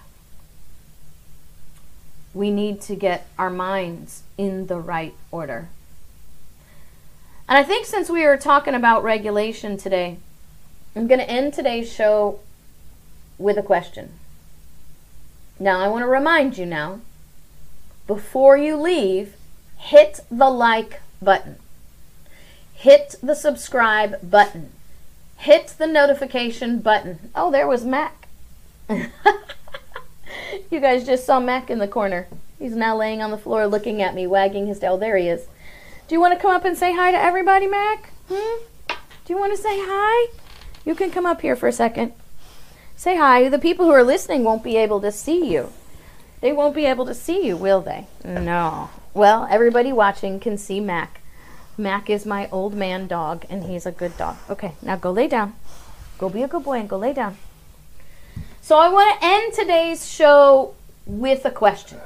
We 2.36 2.52
need 2.52 2.82
to 2.82 2.96
get 2.96 3.28
our 3.40 3.50
minds 3.50 4.22
in 4.38 4.68
the 4.68 4.80
right 4.80 5.16
order. 5.32 5.70
And 7.48 7.58
I 7.58 7.64
think 7.64 7.88
since 7.88 8.12
we 8.12 8.24
are 8.26 8.38
talking 8.38 8.76
about 8.76 9.04
regulation 9.04 9.76
today, 9.76 10.18
I'm 10.96 11.08
going 11.08 11.20
to 11.20 11.30
end 11.30 11.54
today's 11.54 11.92
show 11.92 12.40
with 13.40 13.58
a 13.58 13.64
question. 13.64 14.12
Now, 15.60 15.80
I 15.80 15.88
want 15.88 16.04
to 16.04 16.08
remind 16.08 16.60
you 16.60 16.68
now 16.68 17.02
before 18.06 18.56
you 18.56 18.78
leave, 18.78 19.36
hit 19.78 20.20
the 20.30 20.52
like 20.52 21.02
button, 21.20 21.58
hit 22.80 23.16
the 23.22 23.36
subscribe 23.36 24.18
button, 24.32 24.72
hit 25.36 25.76
the 25.78 25.86
notification 25.86 26.80
button. 26.80 27.20
Oh, 27.36 27.52
there 27.52 27.68
was 27.68 27.84
Mac. 27.84 28.30
you 28.90 29.10
guys 30.80 31.06
just 31.06 31.26
saw 31.26 31.42
Mac 31.42 31.70
in 31.70 31.80
the 31.80 31.90
corner. 31.90 32.28
He's 32.58 32.76
now 32.78 32.96
laying 32.96 33.22
on 33.22 33.32
the 33.32 33.38
floor 33.38 33.68
looking 33.68 34.02
at 34.02 34.16
me, 34.16 34.26
wagging 34.28 34.68
his 34.68 34.80
tail. 34.80 34.98
There 34.98 35.18
he 35.18 35.28
is. 35.28 35.46
Do 36.08 36.16
you 36.16 36.22
want 36.22 36.34
to 36.34 36.40
come 36.40 36.56
up 36.56 36.64
and 36.64 36.78
say 36.78 36.96
hi 36.96 37.12
to 37.12 37.18
everybody, 37.18 37.68
Mac? 37.68 38.12
Hmm? 38.30 38.64
Do 38.88 39.34
you 39.34 39.38
want 39.38 39.54
to 39.54 39.62
say 39.62 39.78
hi? 39.78 40.32
You 40.86 40.96
can 40.96 41.12
come 41.12 41.26
up 41.26 41.42
here 41.42 41.58
for 41.58 41.68
a 41.68 41.74
second. 41.74 42.14
Say 42.96 43.18
hi. 43.18 43.50
The 43.50 43.60
people 43.60 43.86
who 43.86 43.92
are 43.92 44.04
listening 44.04 44.46
won't 44.46 44.64
be 44.64 44.78
able 44.78 45.02
to 45.02 45.12
see 45.12 45.52
you. 45.52 45.74
They 46.40 46.54
won't 46.54 46.76
be 46.76 46.86
able 46.86 47.06
to 47.08 47.14
see 47.14 47.46
you, 47.46 47.58
will 47.58 47.82
they? 47.82 48.08
No. 48.24 48.90
Well, 49.14 49.48
everybody 49.50 49.92
watching 49.92 50.40
can 50.40 50.58
see 50.58 50.80
Mac. 50.80 51.20
Mac 51.80 52.10
is 52.10 52.26
my 52.26 52.50
old 52.52 52.74
man 52.76 53.08
dog, 53.08 53.46
and 53.50 53.64
he's 53.64 53.86
a 53.86 53.92
good 53.92 54.16
dog. 54.18 54.38
Okay, 54.50 54.74
now 54.82 54.98
go 54.98 55.12
lay 55.12 55.28
down. 55.28 55.56
Go 56.18 56.30
be 56.30 56.44
a 56.44 56.48
good 56.48 56.64
boy 56.64 56.80
and 56.80 56.90
go 56.90 56.98
lay 56.98 57.14
down. 57.14 57.38
So 58.62 58.78
I 58.78 58.90
want 58.90 59.20
to 59.20 59.26
end 59.26 59.54
today's 59.54 60.08
show 60.08 60.76
with 61.06 61.46
a 61.46 61.52
question. 61.52 62.00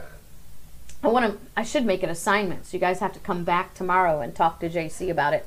I 1.03 1.07
want 1.07 1.26
to. 1.26 1.38
I 1.57 1.63
should 1.63 1.86
make 1.86 2.03
an 2.03 2.09
assignment. 2.09 2.67
So 2.67 2.78
you 2.78 2.80
guys 2.80 2.99
have 2.99 3.11
to 3.13 3.19
come 3.19 3.43
back 3.43 3.74
tomorrow 3.74 4.21
and 4.21 4.34
talk 4.34 4.59
to 4.61 4.69
JC 4.69 5.09
about 5.09 5.34
it. 5.34 5.45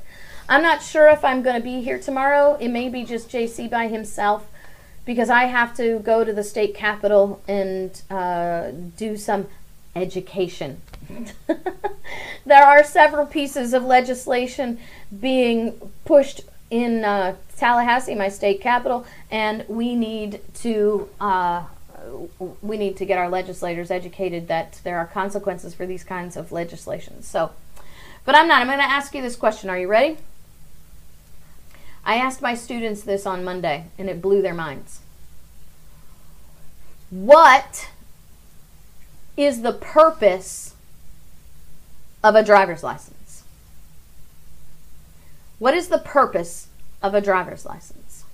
I'm 0.48 0.62
not 0.62 0.82
sure 0.82 1.08
if 1.08 1.24
I'm 1.24 1.42
going 1.42 1.56
to 1.56 1.62
be 1.62 1.80
here 1.80 1.98
tomorrow. 1.98 2.54
It 2.60 2.68
may 2.68 2.88
be 2.88 3.04
just 3.04 3.30
JC 3.30 3.70
by 3.70 3.88
himself 3.88 4.48
because 5.04 5.30
I 5.30 5.44
have 5.44 5.74
to 5.76 6.00
go 6.00 6.24
to 6.24 6.32
the 6.32 6.44
state 6.44 6.74
capitol 6.74 7.40
and 7.48 8.02
uh, 8.10 8.70
do 8.96 9.16
some 9.16 9.48
education. 9.94 10.82
there 12.46 12.64
are 12.64 12.84
several 12.84 13.26
pieces 13.26 13.72
of 13.72 13.84
legislation 13.84 14.78
being 15.20 15.72
pushed 16.04 16.42
in 16.70 17.04
uh, 17.04 17.36
Tallahassee, 17.56 18.14
my 18.14 18.28
state 18.28 18.60
capital, 18.60 19.06
and 19.30 19.64
we 19.68 19.94
need 19.94 20.40
to 20.54 21.08
uh, 21.20 21.64
we 22.62 22.76
need 22.76 22.96
to 22.96 23.04
get 23.04 23.18
our 23.18 23.28
legislators 23.28 23.90
educated 23.90 24.48
that 24.48 24.80
there 24.84 24.98
are 24.98 25.06
consequences 25.06 25.74
for 25.74 25.86
these 25.86 26.04
kinds 26.04 26.36
of 26.36 26.52
legislations. 26.52 27.26
So, 27.26 27.52
but 28.24 28.34
I'm 28.34 28.48
not. 28.48 28.60
I'm 28.60 28.66
going 28.66 28.78
to 28.78 28.84
ask 28.84 29.14
you 29.14 29.22
this 29.22 29.36
question. 29.36 29.70
Are 29.70 29.78
you 29.78 29.88
ready? 29.88 30.18
I 32.04 32.16
asked 32.16 32.40
my 32.40 32.54
students 32.54 33.02
this 33.02 33.26
on 33.26 33.44
Monday, 33.44 33.86
and 33.98 34.08
it 34.08 34.22
blew 34.22 34.40
their 34.40 34.54
minds. 34.54 35.00
What 37.10 37.90
is 39.36 39.62
the 39.62 39.72
purpose 39.72 40.75
of 42.26 42.34
a 42.34 42.42
driver's 42.42 42.82
license? 42.82 43.44
What 45.60 45.74
is 45.74 45.88
the 45.88 45.98
purpose 45.98 46.66
of 47.00 47.14
a 47.14 47.20
driver's 47.20 47.64
license? 47.64 48.24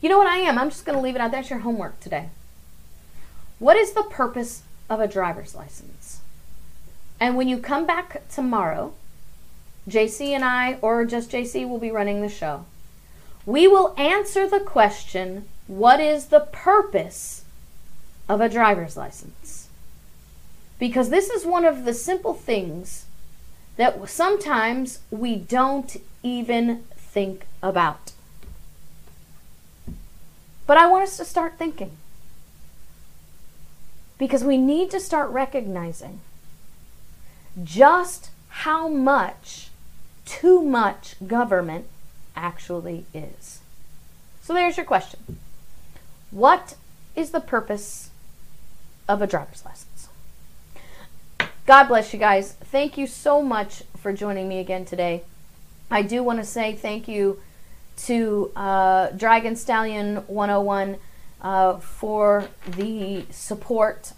You 0.00 0.08
know 0.08 0.16
what 0.16 0.26
I 0.26 0.38
am? 0.38 0.58
I'm 0.58 0.70
just 0.70 0.86
going 0.86 0.96
to 0.96 1.02
leave 1.02 1.14
it 1.14 1.20
out. 1.20 1.30
That's 1.30 1.50
your 1.50 1.58
homework 1.58 2.00
today. 2.00 2.30
What 3.58 3.76
is 3.76 3.92
the 3.92 4.02
purpose 4.02 4.62
of 4.88 4.98
a 4.98 5.06
driver's 5.06 5.54
license? 5.54 6.20
And 7.20 7.36
when 7.36 7.48
you 7.48 7.58
come 7.58 7.86
back 7.86 8.26
tomorrow, 8.28 8.94
JC 9.88 10.30
and 10.30 10.44
I, 10.44 10.78
or 10.80 11.04
just 11.04 11.30
JC, 11.30 11.68
will 11.68 11.78
be 11.78 11.90
running 11.90 12.22
the 12.22 12.28
show. 12.30 12.64
We 13.44 13.68
will 13.68 13.94
answer 13.98 14.48
the 14.48 14.60
question 14.60 15.46
what 15.66 16.00
is 16.00 16.26
the 16.26 16.40
purpose 16.40 17.44
of 18.26 18.40
a 18.40 18.48
driver's 18.48 18.96
license? 18.96 19.65
Because 20.78 21.08
this 21.08 21.30
is 21.30 21.46
one 21.46 21.64
of 21.64 21.84
the 21.84 21.94
simple 21.94 22.34
things 22.34 23.06
that 23.76 24.08
sometimes 24.08 25.00
we 25.10 25.36
don't 25.36 25.96
even 26.22 26.84
think 26.96 27.46
about. 27.62 28.12
But 30.66 30.76
I 30.76 30.86
want 30.86 31.04
us 31.04 31.16
to 31.18 31.24
start 31.24 31.58
thinking. 31.58 31.92
Because 34.18 34.42
we 34.42 34.56
need 34.56 34.90
to 34.90 35.00
start 35.00 35.30
recognizing 35.30 36.20
just 37.62 38.30
how 38.48 38.88
much 38.88 39.68
too 40.24 40.62
much 40.62 41.14
government 41.26 41.86
actually 42.34 43.04
is. 43.14 43.60
So 44.42 44.52
there's 44.52 44.76
your 44.76 44.86
question. 44.86 45.38
What 46.30 46.74
is 47.14 47.30
the 47.30 47.40
purpose 47.40 48.10
of 49.08 49.22
a 49.22 49.26
driver's 49.26 49.64
license? 49.64 49.85
God 51.66 51.88
bless 51.88 52.12
you 52.12 52.20
guys. 52.20 52.52
Thank 52.52 52.96
you 52.96 53.08
so 53.08 53.42
much 53.42 53.82
for 53.96 54.12
joining 54.12 54.48
me 54.48 54.60
again 54.60 54.84
today. 54.84 55.24
I 55.90 56.02
do 56.02 56.22
want 56.22 56.38
to 56.38 56.44
say 56.44 56.72
thank 56.72 57.08
you 57.08 57.40
to 58.04 58.52
uh, 58.54 59.08
Dragon 59.10 59.56
Stallion 59.56 60.18
101 60.28 60.96
uh, 61.42 61.78
for 61.78 62.46
the 62.68 63.24
support. 63.30 64.12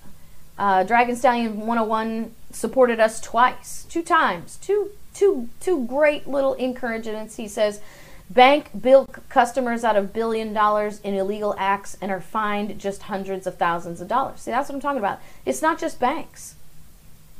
Uh, 0.58 0.82
Dragon 0.82 1.16
Stallion 1.16 1.60
101 1.60 2.34
supported 2.50 3.00
us 3.00 3.18
twice, 3.18 3.86
two 3.88 4.02
times, 4.02 4.58
two, 4.58 4.90
two, 5.14 5.48
two 5.58 5.86
great 5.86 6.28
little 6.28 6.52
encouragements. 6.52 7.36
He 7.36 7.48
says, 7.48 7.80
Bank 8.28 8.68
bilk 8.78 9.26
customers 9.30 9.84
out 9.84 9.96
of 9.96 10.12
billion 10.12 10.52
dollars 10.52 11.00
in 11.00 11.14
illegal 11.14 11.54
acts 11.56 11.96
and 12.02 12.10
are 12.10 12.20
fined 12.20 12.78
just 12.78 13.04
hundreds 13.04 13.46
of 13.46 13.56
thousands 13.56 14.02
of 14.02 14.08
dollars. 14.08 14.42
See, 14.42 14.50
that's 14.50 14.68
what 14.68 14.74
I'm 14.74 14.82
talking 14.82 14.98
about. 14.98 15.18
It's 15.46 15.62
not 15.62 15.78
just 15.78 15.98
banks. 15.98 16.56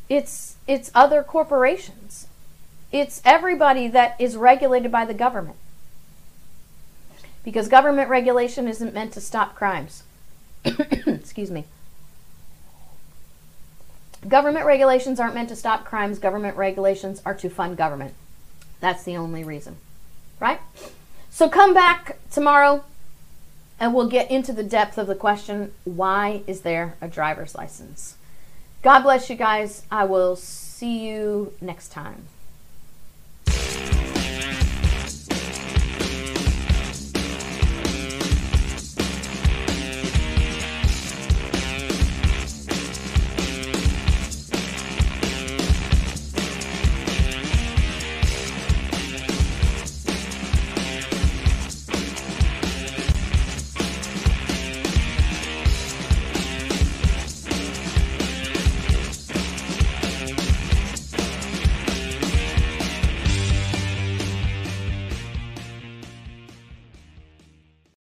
It's 0.08 0.56
it's 0.66 0.90
other 0.94 1.22
corporations. 1.22 2.26
It's 2.90 3.20
everybody 3.24 3.88
that 3.88 4.16
is 4.18 4.36
regulated 4.36 4.90
by 4.90 5.04
the 5.04 5.14
government. 5.14 5.56
Because 7.44 7.68
government 7.68 8.08
regulation 8.08 8.68
isn't 8.68 8.94
meant 8.94 9.12
to 9.12 9.20
stop 9.20 9.54
crimes. 9.54 10.02
Excuse 10.64 11.50
me. 11.50 11.64
Government 14.26 14.66
regulations 14.66 15.20
aren't 15.20 15.34
meant 15.34 15.48
to 15.50 15.56
stop 15.56 15.84
crimes. 15.84 16.18
Government 16.18 16.56
regulations 16.56 17.22
are 17.24 17.34
to 17.34 17.48
fund 17.48 17.76
government. 17.76 18.14
That's 18.80 19.04
the 19.04 19.16
only 19.16 19.44
reason. 19.44 19.76
Right? 20.40 20.60
So 21.30 21.48
come 21.48 21.72
back 21.72 22.18
tomorrow 22.30 22.84
and 23.78 23.94
we'll 23.94 24.08
get 24.08 24.30
into 24.30 24.52
the 24.52 24.64
depth 24.64 24.98
of 24.98 25.06
the 25.06 25.14
question 25.14 25.72
why 25.84 26.42
is 26.46 26.62
there 26.62 26.96
a 27.00 27.08
driver's 27.08 27.54
license? 27.54 28.17
God 28.82 29.00
bless 29.00 29.28
you 29.28 29.36
guys. 29.36 29.82
I 29.90 30.04
will 30.04 30.36
see 30.36 31.08
you 31.08 31.52
next 31.60 31.88
time. 31.90 32.24